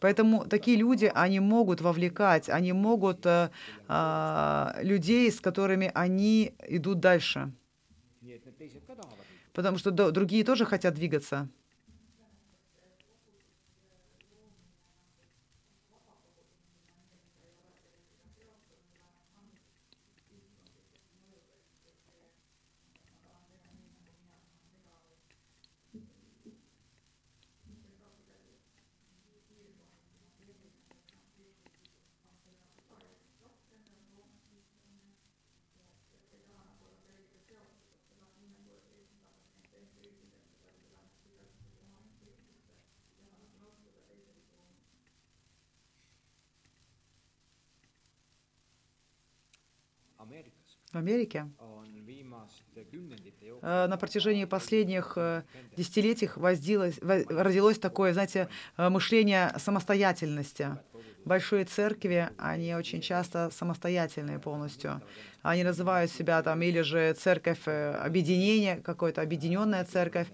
Поэтому 0.00 0.46
такие 0.46 0.76
люди, 0.76 1.10
они 1.12 1.40
могут 1.40 1.80
вовлекать, 1.80 2.48
они 2.48 2.72
могут 2.72 3.26
э, 3.26 3.50
э, 3.88 4.70
людей, 4.82 5.30
с 5.30 5.40
которыми 5.40 5.90
они 5.94 6.54
идут 6.68 7.00
дальше. 7.00 7.52
Потому 9.52 9.78
что 9.78 9.90
другие 9.90 10.44
тоже 10.44 10.64
хотят 10.64 10.94
двигаться. 10.94 11.48
В 50.92 50.96
Америке 50.96 51.46
э, 53.62 53.86
на 53.86 53.96
протяжении 53.96 54.46
последних 54.46 55.12
э, 55.16 55.42
десятилетий 55.76 56.30
возилось, 56.36 56.98
родилось 57.02 57.78
такое, 57.78 58.12
знаете, 58.12 58.48
э, 58.76 58.88
мышление 58.88 59.52
самостоятельности. 59.58 60.78
Большие 61.24 61.66
церкви, 61.66 62.30
они 62.38 62.74
очень 62.74 63.02
часто 63.02 63.50
самостоятельные 63.52 64.38
полностью. 64.38 65.02
Они 65.42 65.62
называют 65.62 66.10
себя 66.10 66.42
там 66.42 66.62
или 66.62 66.80
же 66.80 67.12
церковь 67.12 67.68
объединения, 67.68 68.76
какой-то 68.76 69.20
объединенная 69.20 69.84
церковь. 69.84 70.28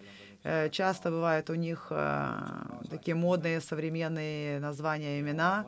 Часто 0.71 1.11
бывают 1.11 1.51
у 1.51 1.55
них 1.55 1.91
такие 2.91 3.15
модные 3.17 3.61
современные 3.61 4.61
названия, 4.61 5.19
имена. 5.19 5.67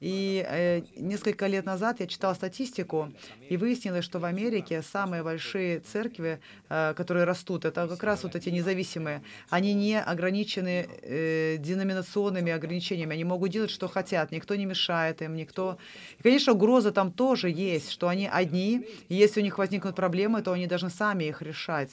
И 0.00 0.42
э, 0.48 0.80
несколько 0.96 1.46
лет 1.46 1.66
назад 1.66 2.00
я 2.00 2.06
читала 2.06 2.32
статистику, 2.32 3.12
и 3.50 3.58
выяснилось, 3.58 4.04
что 4.04 4.18
в 4.18 4.24
Америке 4.24 4.82
самые 4.82 5.22
большие 5.22 5.80
церкви, 5.80 6.40
э, 6.70 6.94
которые 6.96 7.24
растут, 7.24 7.66
это 7.66 7.86
как 7.86 8.02
раз 8.02 8.22
вот 8.22 8.34
эти 8.34 8.48
независимые. 8.48 9.22
Они 9.50 9.74
не 9.74 10.00
ограничены 10.00 10.88
э, 11.02 11.56
деноминационными 11.58 12.50
ограничениями, 12.50 13.12
они 13.12 13.24
могут 13.24 13.50
делать, 13.50 13.70
что 13.70 13.88
хотят, 13.88 14.32
никто 14.32 14.54
не 14.54 14.64
мешает 14.64 15.20
им, 15.20 15.34
никто... 15.36 15.76
И, 16.18 16.22
конечно, 16.22 16.54
угроза 16.54 16.92
там 16.92 17.12
тоже 17.12 17.50
есть, 17.50 17.90
что 17.90 18.08
они 18.08 18.26
одни, 18.26 18.86
и 19.10 19.14
если 19.14 19.40
у 19.40 19.44
них 19.44 19.58
возникнут 19.58 19.96
проблемы, 19.96 20.40
то 20.40 20.52
они 20.52 20.66
должны 20.66 20.88
сами 20.88 21.24
их 21.24 21.42
решать. 21.42 21.90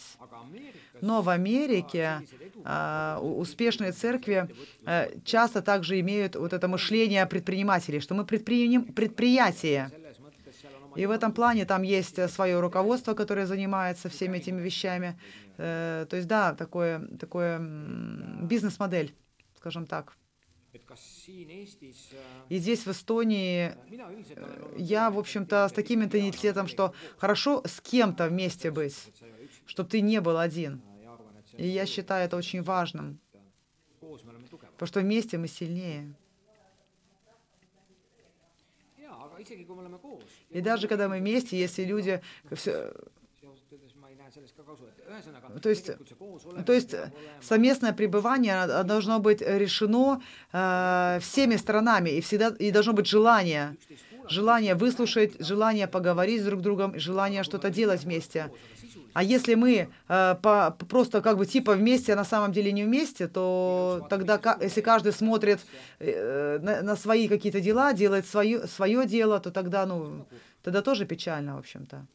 Но 1.02 1.22
в 1.22 1.30
Америке 1.30 2.22
а, 2.64 3.20
успешные 3.22 3.92
церкви 3.92 4.50
а, 4.86 5.10
часто 5.24 5.62
также 5.62 6.00
имеют 6.00 6.36
вот 6.36 6.54
это 6.54 6.68
мышление 6.68 7.26
предпринимателей, 7.26 8.00
что 8.00 8.16
мы 8.16 8.26
предпри... 8.26 8.80
предприятие. 8.80 9.92
И 10.96 11.06
в 11.06 11.12
этом 11.12 11.32
плане 11.32 11.66
там 11.66 11.84
есть 11.84 12.30
свое 12.32 12.60
руководство, 12.60 13.14
которое 13.14 13.46
занимается 13.46 14.10
всеми 14.10 14.38
этими 14.38 14.60
вещами. 14.60 15.20
Э, 15.58 16.06
то 16.10 16.16
есть, 16.16 16.28
да, 16.28 16.54
такое, 16.56 17.08
такое 17.20 17.60
бизнес-модель, 18.42 19.14
скажем 19.56 19.86
так. 19.86 20.18
И 22.50 22.58
здесь, 22.58 22.86
в 22.86 22.92
Эстонии, 22.92 23.74
э, 23.90 24.76
я, 24.78 25.10
в 25.10 25.18
общем-то, 25.18 25.68
с 25.68 25.72
таким 25.72 26.02
менталитетом, 26.02 26.68
что 26.68 26.94
хорошо 27.18 27.64
с 27.66 27.82
кем-то 27.82 28.28
вместе 28.28 28.72
быть, 28.72 28.96
чтобы 29.68 29.90
ты 29.90 30.02
не 30.02 30.20
был 30.22 30.38
один. 30.38 30.82
И 31.54 31.68
я 31.68 31.86
считаю 31.86 32.26
это 32.26 32.38
очень 32.38 32.64
важным, 32.64 33.20
потому 34.00 34.88
что 34.88 35.00
вместе 35.02 35.38
мы 35.38 35.48
сильнее. 35.48 36.14
И 40.50 40.62
даже 40.62 40.88
когда 40.88 41.08
мы 41.08 41.20
вместе, 41.20 41.58
если 41.60 41.84
люди 41.84 42.22
все, 42.54 42.94
то 45.62 45.70
есть, 45.70 45.90
то 46.66 46.74
есть 46.74 46.96
совместное 47.42 47.94
пребывание 47.94 48.84
должно 48.84 49.20
быть 49.20 49.42
решено 49.42 50.22
э, 50.52 51.20
всеми 51.22 51.56
сторонами, 51.56 52.10
и 52.10 52.22
всегда 52.22 52.50
и 52.60 52.72
должно 52.72 52.94
быть 52.94 53.08
желание, 53.08 53.76
желание 54.28 54.76
выслушать, 54.76 55.36
желание 55.40 55.88
поговорить 55.88 56.42
с 56.42 56.46
друг 56.46 56.62
другом, 56.62 57.00
желание 57.00 57.44
что-то 57.44 57.70
делать 57.70 58.04
вместе. 58.04 58.52
А 59.18 59.24
если 59.24 59.56
мы 59.56 59.90
э, 60.10 60.36
по, 60.44 60.78
просто 60.88 61.22
как 61.24 61.38
бы 61.38 61.48
типа 61.48 61.74
вместе, 61.74 62.14
а 62.14 62.16
на 62.16 62.24
самом 62.24 62.52
деле 62.52 62.72
не 62.72 62.84
вместе, 62.84 63.28
то 63.28 64.06
тогда, 64.12 64.40
если 64.62 64.82
каждый 64.82 65.12
смотрит 65.12 65.60
э, 65.98 66.60
на, 66.62 66.84
на 66.84 66.96
свои 66.96 67.28
какие-то 67.28 67.60
дела, 67.60 67.94
делает 67.94 68.28
свое, 68.28 68.68
свое 68.68 69.08
дело, 69.08 69.40
то 69.40 69.50
тогда, 69.50 69.88
ну, 69.88 70.28
тогда 70.62 70.84
тоже 70.84 71.08
печально, 71.08 71.56
в 71.56 71.58
общем-то. 71.58 72.06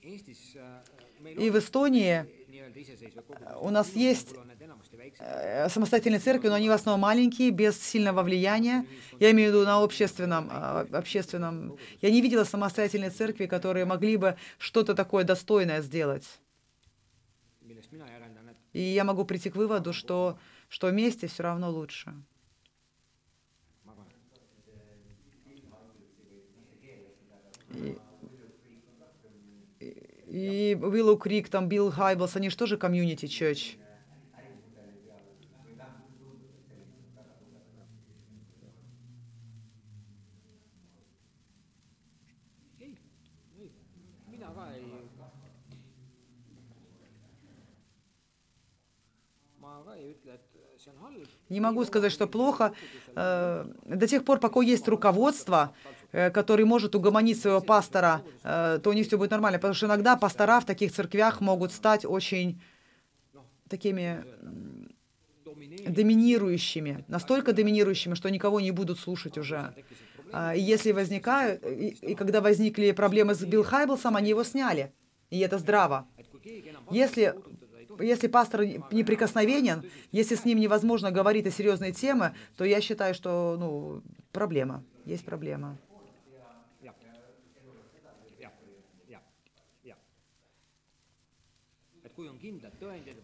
И 0.00 1.50
в 1.50 1.58
Эстонии 1.58 2.24
у 3.60 3.68
нас 3.68 3.92
есть 3.92 4.32
э, 4.32 4.47
самостоятельные 5.68 6.20
церкви, 6.20 6.48
но 6.48 6.54
они 6.54 6.68
в 6.68 6.72
основном 6.72 7.00
маленькие, 7.00 7.50
без 7.50 7.80
сильного 7.80 8.22
влияния. 8.22 8.86
Я 9.18 9.32
имею 9.32 9.50
в 9.50 9.54
виду 9.54 9.64
на 9.64 9.82
общественном, 9.82 10.48
э, 10.50 10.86
общественном. 10.92 11.76
Я 12.00 12.10
не 12.10 12.20
видела 12.20 12.44
самостоятельной 12.44 13.10
церкви, 13.10 13.46
которые 13.46 13.84
могли 13.84 14.16
бы 14.16 14.36
что-то 14.58 14.94
такое 14.94 15.24
достойное 15.24 15.82
сделать. 15.82 16.24
И 18.72 18.80
я 18.80 19.02
могу 19.04 19.24
прийти 19.24 19.50
к 19.50 19.56
выводу, 19.56 19.92
что, 19.92 20.38
что 20.68 20.88
вместе 20.88 21.26
все 21.26 21.42
равно 21.42 21.70
лучше. 21.70 22.14
И, 27.74 27.98
и 30.26 30.74
Willow 30.74 31.18
Крик, 31.18 31.48
там 31.48 31.68
Билл 31.68 31.90
Хайблс, 31.90 32.36
они 32.36 32.50
же 32.50 32.56
тоже 32.56 32.76
комьюнити 32.76 33.26
Не 51.48 51.60
могу 51.60 51.84
сказать, 51.84 52.12
что 52.12 52.26
плохо. 52.26 52.72
Э, 53.16 53.64
до 53.84 54.06
тех 54.06 54.24
пор, 54.24 54.38
пока 54.40 54.60
есть 54.60 54.88
руководство, 54.88 55.72
Э, 56.10 56.30
который 56.30 56.64
может 56.64 56.94
угомонить 56.94 57.38
своего 57.38 57.60
пастора, 57.60 58.22
э, 58.42 58.78
то 58.82 58.90
у 58.90 58.92
них 58.94 59.06
все 59.06 59.18
будет 59.18 59.30
нормально. 59.30 59.58
Потому 59.58 59.74
что 59.74 59.86
иногда 59.86 60.16
пастора 60.16 60.60
в 60.60 60.64
таких 60.64 60.90
церквях 60.90 61.42
могут 61.42 61.70
стать 61.70 62.06
очень 62.06 62.62
такими 63.68 64.24
доминирующими, 65.86 67.04
настолько 67.08 67.52
доминирующими, 67.52 68.14
что 68.14 68.30
никого 68.30 68.60
не 68.60 68.70
будут 68.70 68.98
слушать 68.98 69.36
уже. 69.36 69.74
А, 70.32 70.54
и 70.54 70.60
если 70.60 70.92
возникают, 70.92 71.62
и, 71.66 71.88
и 71.88 72.14
когда 72.14 72.40
возникли 72.40 72.92
проблемы 72.92 73.34
с 73.34 73.44
Билл 73.44 73.62
Хайблсом, 73.62 74.16
они 74.16 74.30
его 74.30 74.44
сняли. 74.44 74.92
И 75.28 75.38
это 75.40 75.58
здраво. 75.58 76.06
Если, 76.90 77.34
если 78.00 78.26
пастор 78.26 78.64
неприкосновенен, 78.64 79.84
если 80.12 80.34
с 80.34 80.44
ним 80.44 80.58
невозможно 80.58 81.10
говорить 81.10 81.46
о 81.46 81.50
серьезной 81.50 81.92
теме, 81.92 82.34
то 82.56 82.64
я 82.64 82.80
считаю, 82.80 83.14
что 83.14 83.56
ну, 83.58 84.02
проблема. 84.32 84.84
Есть 85.04 85.24
проблема. 85.24 85.76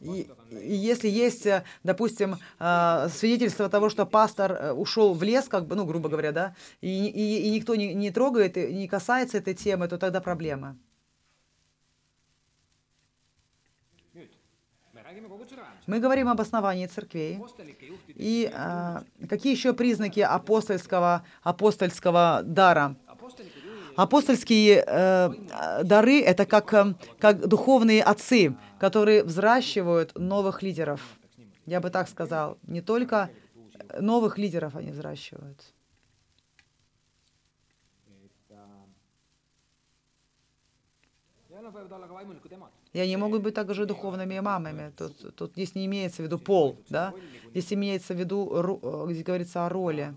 И, 0.01 0.29
и 0.51 0.75
если 0.75 1.09
есть, 1.09 1.47
э, 1.47 1.65
допустим, 1.83 2.37
э, 2.61 3.09
свидетельство 3.09 3.69
того, 3.69 3.89
что 3.89 4.07
пастор 4.07 4.53
э, 4.53 4.73
ушел 4.73 5.15
в 5.15 5.23
лес, 5.23 5.49
как 5.49 5.67
бы, 5.67 5.75
ну, 5.75 5.85
грубо 5.85 6.09
говоря, 6.09 6.31
да, 6.31 6.55
и, 6.81 7.07
и, 7.09 7.49
и 7.49 7.51
никто 7.51 7.75
не, 7.75 7.93
не 7.93 8.11
трогает, 8.11 8.57
не 8.57 8.87
касается 8.87 9.39
этой 9.39 9.55
темы, 9.55 9.89
то 9.89 9.99
тогда 9.99 10.21
проблема. 10.21 10.79
Мы 15.87 16.01
говорим 16.01 16.29
об 16.29 16.41
основании 16.41 16.87
церквей. 16.87 17.39
И 18.09 18.51
а, 18.55 19.05
какие 19.29 19.53
еще 19.53 19.75
признаки 19.75 20.21
апостольского, 20.21 21.25
апостольского 21.43 22.43
дара? 22.43 22.97
Апостольские 23.97 24.83
э, 24.85 25.31
дары— 25.85 26.21
это 26.23 26.47
как, 26.47 26.75
э, 26.75 26.95
как 27.21 27.47
духовные 27.47 28.03
отцы, 28.03 28.57
которые 28.81 29.23
взращивают 29.23 30.19
новых 30.19 30.63
лидеров. 30.63 31.01
Я 31.65 31.81
бы 31.81 31.91
так 31.91 32.09
сказал. 32.09 32.59
Не 32.67 32.81
только 32.81 33.31
новых 34.01 34.37
лидеров 34.37 34.75
они 34.75 34.91
взращивают. 34.91 35.75
И 42.95 43.01
они 43.01 43.17
могут 43.17 43.43
быть 43.43 43.55
также 43.55 43.87
духовными 43.87 44.39
мамами. 44.39 44.93
Тут, 44.97 45.37
тут 45.37 45.53
здесь 45.53 45.75
не 45.75 45.85
имеется 45.87 46.23
в 46.23 46.25
виду 46.27 46.39
пол, 46.39 46.79
да? 46.89 47.13
Здесь 47.51 47.73
имеется 47.73 48.15
в 48.15 48.19
виду, 48.19 48.81
э, 48.83 49.13
здесь 49.13 49.25
говорится 49.25 49.67
о 49.67 49.69
роли. 49.69 50.15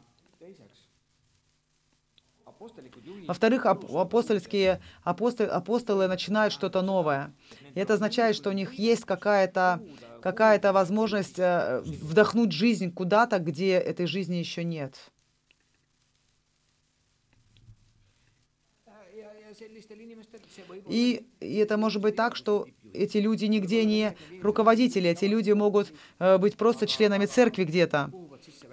Во-вторых, 3.28 3.66
апостольские 3.66 4.80
апостолы, 5.04 5.50
апостолы 5.50 6.08
начинают 6.08 6.54
что-то 6.54 6.82
новое. 6.82 7.34
И 7.76 7.80
это 7.80 7.96
означает, 7.96 8.36
что 8.36 8.50
у 8.50 8.54
них 8.54 8.74
есть 8.74 9.06
какая-то 9.06 9.82
какая 10.22 10.60
возможность 10.72 11.40
э, 11.40 11.82
вдохнуть 11.84 12.52
жизнь 12.52 12.92
куда-то, 12.92 13.40
где 13.40 13.74
этой 13.74 14.08
жизни 14.08 14.36
еще 14.36 14.64
нет. 14.64 14.96
И, 20.90 21.26
и 21.40 21.56
это 21.58 21.78
может 21.78 22.02
быть 22.02 22.16
так, 22.16 22.36
что 22.36 22.68
эти 22.94 23.18
люди 23.18 23.46
нигде 23.46 23.86
не 23.86 24.16
руководители, 24.42 25.10
эти 25.10 25.26
люди 25.26 25.52
могут 25.52 25.94
э, 26.20 26.38
быть 26.38 26.56
просто 26.56 26.88
членами 26.88 27.26
церкви 27.26 27.64
где-то. 27.64 28.12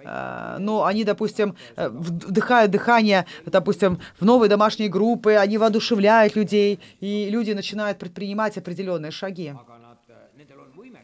Э, 0.03 0.57
но 0.59 0.85
они, 0.85 1.03
допустим, 1.03 1.55
э, 1.75 1.89
вдыхают 1.89 2.71
дыхание, 2.71 3.25
допустим, 3.45 3.99
в 4.19 4.25
новые 4.25 4.49
домашние 4.49 4.89
группы, 4.89 5.33
они 5.33 5.57
воодушевляют 5.57 6.35
людей, 6.35 6.79
и 6.99 7.29
люди 7.29 7.51
начинают 7.51 7.99
предпринимать 7.99 8.57
определенные 8.57 9.11
шаги. 9.11 9.53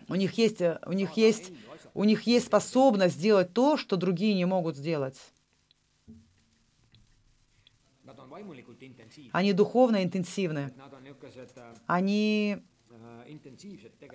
У 0.07 0.15
них 0.15 0.37
есть, 0.37 0.61
у 0.85 0.93
них 0.93 1.11
есть, 1.17 1.51
у 1.93 2.03
них 2.03 2.23
есть 2.23 2.47
способность 2.47 3.15
сделать 3.15 3.53
то, 3.53 3.77
что 3.77 3.95
другие 3.95 4.33
не 4.35 4.45
могут 4.45 4.75
сделать. 4.75 5.17
Они 9.31 9.53
духовно 9.53 10.03
интенсивны. 10.03 10.73
Они, 11.87 12.57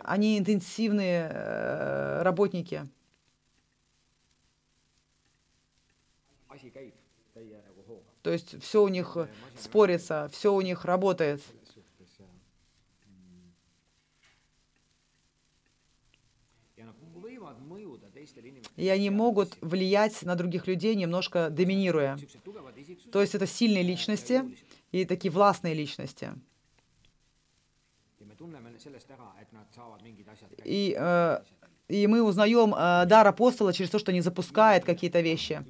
они 0.00 0.38
интенсивные 0.38 1.28
э, 1.30 2.22
работники. 2.22 2.88
То 8.22 8.32
есть 8.32 8.60
все 8.62 8.82
у 8.82 8.88
них 8.88 9.16
спорится, 9.56 10.28
все 10.32 10.52
у 10.52 10.60
них 10.60 10.84
работает. 10.84 11.42
И 18.76 18.88
они 18.88 19.10
могут 19.10 19.56
влиять 19.60 20.22
на 20.22 20.34
других 20.34 20.66
людей, 20.66 20.94
немножко 20.94 21.50
доминируя. 21.50 22.18
То 23.12 23.20
есть 23.20 23.34
это 23.34 23.46
сильные 23.46 23.82
личности 23.82 24.42
и 24.92 25.04
такие 25.04 25.30
властные 25.30 25.74
личности. 25.74 26.30
И, 30.64 30.96
э, 30.98 31.38
и 31.88 32.06
мы 32.06 32.22
узнаем 32.22 32.74
э, 32.74 33.06
дар 33.06 33.26
апостола 33.26 33.72
через 33.72 33.90
то, 33.90 33.98
что 33.98 34.10
они 34.10 34.20
запускают 34.20 34.84
какие-то 34.84 35.20
вещи. 35.20 35.64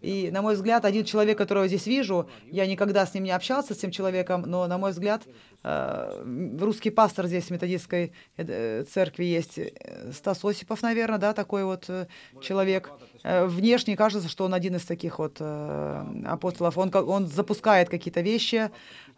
И, 0.00 0.30
на 0.30 0.42
мой 0.42 0.54
взгляд, 0.54 0.84
один 0.84 1.04
человек, 1.04 1.38
которого 1.38 1.66
здесь 1.66 1.86
вижу, 1.86 2.28
я 2.50 2.66
никогда 2.66 3.06
с 3.06 3.14
ним 3.14 3.24
не 3.24 3.30
общался, 3.30 3.74
с 3.74 3.78
этим 3.78 3.90
человеком, 3.90 4.42
но, 4.42 4.66
на 4.66 4.78
мой 4.78 4.92
взгляд, 4.92 5.22
русский 6.60 6.90
пастор 6.90 7.26
здесь 7.26 7.46
в 7.46 7.50
методистской 7.50 8.12
э, 8.36 8.84
церкви 8.84 9.24
есть. 9.24 9.58
Э, 9.58 10.12
Стас 10.12 10.44
Осипов, 10.44 10.82
наверное, 10.82 11.18
да, 11.18 11.32
такой 11.32 11.64
вот 11.64 11.90
человек. 12.40 12.90
Внешне 13.24 13.96
кажется, 13.96 14.28
что 14.28 14.44
он 14.44 14.54
один 14.54 14.76
из 14.76 14.84
таких 14.84 15.18
вот 15.18 15.40
апостолов. 15.40 16.78
Он, 16.78 16.90
он 16.94 17.26
запускает 17.26 17.88
какие-то 17.88 18.20
вещи, 18.20 18.70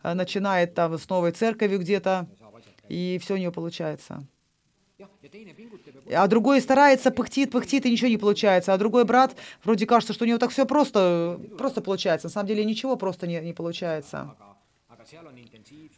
начинает 0.03 0.75
там 0.75 0.99
с 0.99 1.09
новой 1.09 1.33
церковью 1.33 1.81
где-то, 1.81 2.27
и 2.89 3.19
все 3.23 3.35
у 3.35 3.37
него 3.37 3.53
получается. 3.53 4.27
А 6.13 6.27
другой 6.27 6.61
старается, 6.61 7.11
пыхтит, 7.11 7.51
пыхтит, 7.51 7.87
и 7.87 7.91
ничего 7.91 8.09
не 8.09 8.17
получается. 8.17 8.73
А 8.73 8.79
другой 8.79 9.05
брат, 9.05 9.37
вроде 9.63 9.87
кажется, 9.87 10.13
что 10.13 10.25
у 10.25 10.29
него 10.29 10.39
так 10.39 10.51
все 10.51 10.67
просто, 10.67 11.39
просто 11.59 11.83
получается. 11.83 12.29
На 12.29 12.33
самом 12.33 12.49
деле 12.49 12.65
ничего 12.65 12.97
просто 12.97 13.27
не, 13.27 13.41
не 13.41 13.53
получается. 13.53 14.35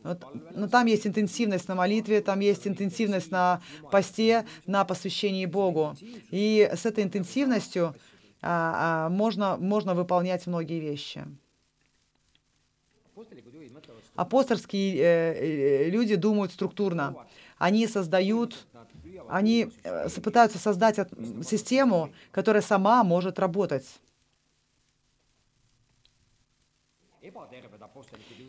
Но, 0.03 0.17
но 0.55 0.69
там 0.69 0.87
есть 0.87 1.07
интенсивность 1.07 1.69
на 1.69 1.75
молитве, 1.75 2.21
там 2.21 2.41
есть 2.41 2.67
интенсивность 2.67 3.31
на 3.31 3.61
посте, 3.91 4.47
на 4.67 4.85
посвящении 4.85 5.47
Богу. 5.47 5.97
И 6.31 6.71
с 6.73 6.87
этой 6.87 7.05
интенсивностью 7.05 7.95
а, 8.43 9.07
а, 9.07 9.09
можно, 9.11 9.57
можно 9.57 9.95
выполнять 9.95 10.47
многие 10.47 10.81
вещи. 10.81 11.25
Апостольские 14.15 14.97
э, 14.97 15.87
э, 15.87 15.91
люди 15.91 16.15
думают 16.17 16.53
структурно. 16.53 17.27
Они 17.59 17.87
создают 17.87 18.67
они 19.29 19.71
э, 19.85 20.09
пытаются 20.23 20.59
создать 20.59 20.97
систему, 21.45 22.11
которая 22.33 22.63
сама 22.63 23.05
может 23.05 23.39
работать. 23.39 23.87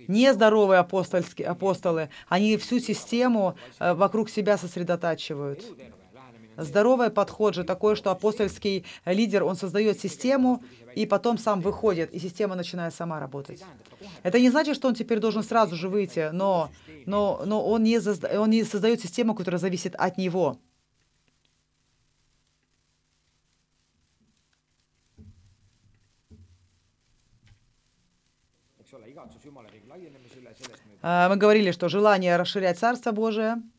Нездоровые 0.08 0.80
апостольские 0.80 1.48
апостолы, 1.48 2.10
они 2.28 2.58
всю 2.58 2.80
систему 2.80 3.56
э, 3.80 3.94
вокруг 3.94 4.30
себя 4.30 4.58
сосредотачивают. 4.58 5.64
Здоровый 6.58 7.10
подход 7.10 7.56
же 7.56 7.64
такой, 7.64 7.96
что 7.96 8.12
апостольский 8.12 8.86
лидер, 9.06 9.44
он 9.44 9.56
создает 9.56 10.00
систему, 10.00 10.64
и 10.96 11.06
потом 11.06 11.38
сам 11.38 11.62
выходит, 11.62 12.14
и 12.14 12.20
система 12.20 12.56
начинает 12.56 12.94
сама 12.94 13.20
работать. 13.20 13.64
Это 14.24 14.40
не 14.40 14.50
значит, 14.50 14.76
что 14.76 14.88
он 14.90 14.94
теперь 14.94 15.20
должен 15.20 15.44
сразу 15.44 15.76
же 15.76 15.88
выйти, 15.88 16.30
но, 16.34 16.70
но, 17.06 17.42
но 17.46 17.66
он, 17.66 17.84
не, 17.84 18.00
он 18.38 18.50
не 18.50 18.64
создает 18.64 19.02
систему, 19.02 19.34
которая 19.34 19.60
зависит 19.60 19.96
от 19.96 20.18
него. 20.18 20.60
А, 29.21 29.21
мы 31.30 31.36
говорили, 31.38 31.72
что 31.72 31.90
желание 31.90 32.38
расширять 32.38 32.80
Царство 32.80 33.12
Божие– 33.12 33.62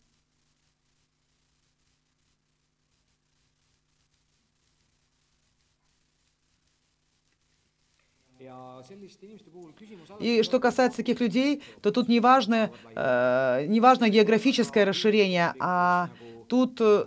И 10.21 10.43
что 10.43 10.61
касается 10.61 10.99
таких 10.99 11.21
людей, 11.21 11.63
то 11.81 11.91
тут 11.91 12.09
не 12.09 12.21
важно, 12.21 12.71
э, 12.95 13.67
не 13.67 13.81
важно 13.81 14.09
географическое 14.09 14.85
расширение, 14.85 15.55
а 15.59 16.11
тут, 16.49 16.81
э, 16.81 17.07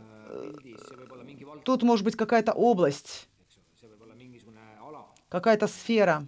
тут 1.64 1.84
может 1.84 2.06
быть 2.06 2.16
какая-то 2.16 2.54
область, 2.54 3.28
какая-то 5.30 5.68
сфера. 5.68 6.28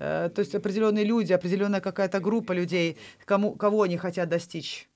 Э, 0.00 0.28
то 0.34 0.40
есть 0.40 0.54
определенные 0.54 1.04
люди, 1.04 1.32
определенная 1.32 1.80
какая-то 1.80 2.18
группа 2.18 2.52
людей, 2.52 2.98
кому, 3.24 3.54
кого 3.54 3.82
они 3.82 3.96
хотят 3.96 4.28
достичь. 4.28 4.88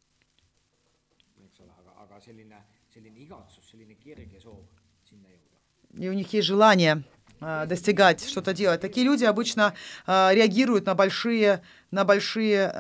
И 5.97 6.09
у 6.09 6.13
них 6.13 6.33
есть 6.33 6.49
желание 6.49 7.05
Э, 7.41 7.67
достигать, 7.67 8.27
что-то 8.27 8.55
делать. 8.55 8.81
Такие 8.81 9.05
люди 9.05 9.25
обычно 9.25 9.75
э, 10.07 10.35
реагируют 10.35 10.87
на 10.87 10.95
большие, 10.95 11.63
на 11.91 12.05
большие 12.05 12.71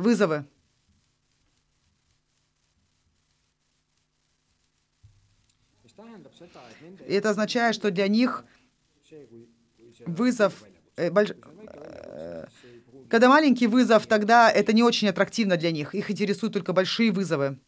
вызовы. 0.00 0.46
И 7.06 7.14
это 7.14 7.30
означает, 7.30 7.74
что 7.74 7.90
для 7.90 8.08
них 8.08 8.44
вызов, 10.06 10.64
больш... 10.96 11.30
э, 11.30 12.46
когда 13.08 13.28
маленький 13.28 13.66
вызов, 13.66 14.06
тогда 14.06 14.50
это 14.50 14.72
не 14.72 14.82
очень 14.82 15.08
аттрактивно 15.08 15.56
для 15.56 15.70
них. 15.70 15.94
Их 15.94 16.10
интересуют 16.10 16.54
только 16.54 16.72
большие 16.72 17.12
вызовы. 17.12 17.58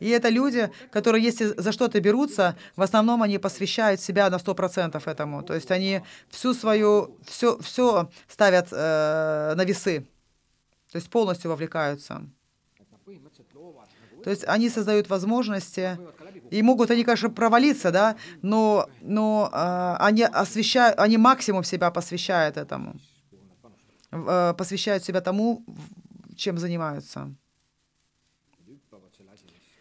И 0.00 0.08
это 0.10 0.28
люди, 0.28 0.70
которые, 0.90 1.24
если 1.24 1.46
за 1.46 1.72
что-то 1.72 2.00
берутся, 2.00 2.56
в 2.76 2.82
основном 2.82 3.22
они 3.22 3.38
посвящают 3.38 4.00
себя 4.00 4.30
на 4.30 4.36
100% 4.36 5.02
этому. 5.04 5.42
То 5.42 5.54
есть 5.54 5.70
они 5.70 6.02
всю 6.30 6.54
свою, 6.54 7.18
все, 7.26 7.58
все 7.58 8.10
ставят 8.28 8.68
э, 8.70 9.54
на 9.56 9.64
весы. 9.64 10.06
То 10.92 10.96
есть 10.96 11.10
полностью 11.10 11.50
вовлекаются. 11.50 12.30
То 14.24 14.30
есть 14.30 14.44
они 14.46 14.68
создают 14.68 15.08
возможности, 15.08 15.98
и 16.50 16.62
могут 16.62 16.90
они, 16.90 17.04
конечно, 17.04 17.30
провалиться, 17.30 17.90
да, 17.90 18.16
но, 18.42 18.88
но 19.00 19.50
э, 19.52 19.96
они 19.98 20.22
освещают, 20.22 20.98
они 20.98 21.18
максимум 21.18 21.64
себя 21.64 21.90
посвящают 21.90 22.56
этому, 22.56 22.96
э, 24.10 24.54
посвящают 24.56 25.04
себя 25.04 25.20
тому, 25.20 25.64
чем 26.36 26.58
занимаются. 26.58 27.34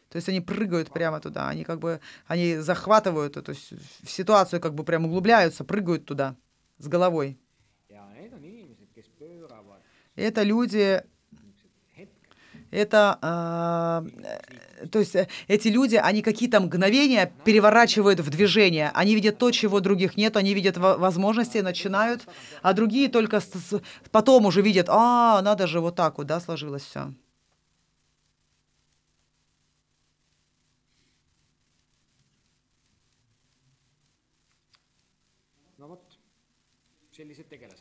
То 0.10 0.16
есть 0.16 0.30
они 0.30 0.42
прыгают 0.42 0.90
прямо 0.92 1.20
туда, 1.20 1.50
они 1.50 1.64
как 1.64 1.80
бы, 1.80 2.00
они 2.28 2.58
захватывают 2.58 3.38
эту 3.38 3.54
ситуацию, 4.06 4.62
как 4.62 4.74
бы 4.74 4.84
прям 4.84 5.06
углубляются, 5.06 5.64
прыгают 5.64 6.06
туда 6.06 6.36
с 6.78 6.88
головой. 6.88 7.38
И 10.16 10.22
это 10.22 10.42
люди, 10.42 11.04
это, 12.72 13.18
э, 14.82 14.88
то 14.88 15.00
есть 15.00 15.16
э, 15.16 15.28
эти 15.48 15.70
люди, 15.70 15.96
они 15.96 16.22
какие-то 16.22 16.60
мгновения 16.60 17.32
переворачивают 17.44 18.20
в 18.20 18.30
движение. 18.30 18.92
Они 18.94 19.16
видят 19.16 19.38
то, 19.38 19.52
чего 19.52 19.80
других 19.80 20.18
нет, 20.18 20.38
они 20.38 20.54
видят 20.54 20.78
возможности, 20.78 21.60
начинают, 21.60 22.28
а 22.62 22.74
другие 22.74 23.10
только 23.10 23.40
с, 23.40 23.48
с, 23.48 23.82
потом 24.12 24.46
уже 24.46 24.62
видят, 24.62 24.88
а, 24.90 25.42
надо 25.42 25.68
же 25.68 25.80
вот 25.80 25.96
так 25.96 26.18
вот, 26.18 26.28
да, 26.28 26.40
сложилось 26.40 26.84
все. 26.84 27.14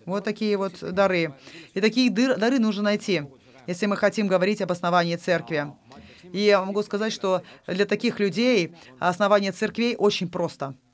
Вот 0.06 0.24
такие 0.24 0.56
вот 0.56 0.80
дары. 0.94 1.34
И 1.74 1.80
такие 1.80 2.10
дары 2.10 2.58
нужно 2.58 2.84
найти, 2.84 3.22
если 3.66 3.86
мы 3.86 3.96
хотим 3.96 4.26
говорить 4.26 4.62
об 4.62 4.72
основании 4.72 5.16
церкви. 5.16 5.72
И 6.32 6.40
я 6.40 6.64
могу 6.64 6.82
сказать, 6.82 7.12
что 7.12 7.42
для 7.66 7.84
таких 7.84 8.20
людей 8.20 8.74
основание 8.98 9.52
церквей 9.52 9.96
очень 9.96 10.28
просто– 10.28 10.74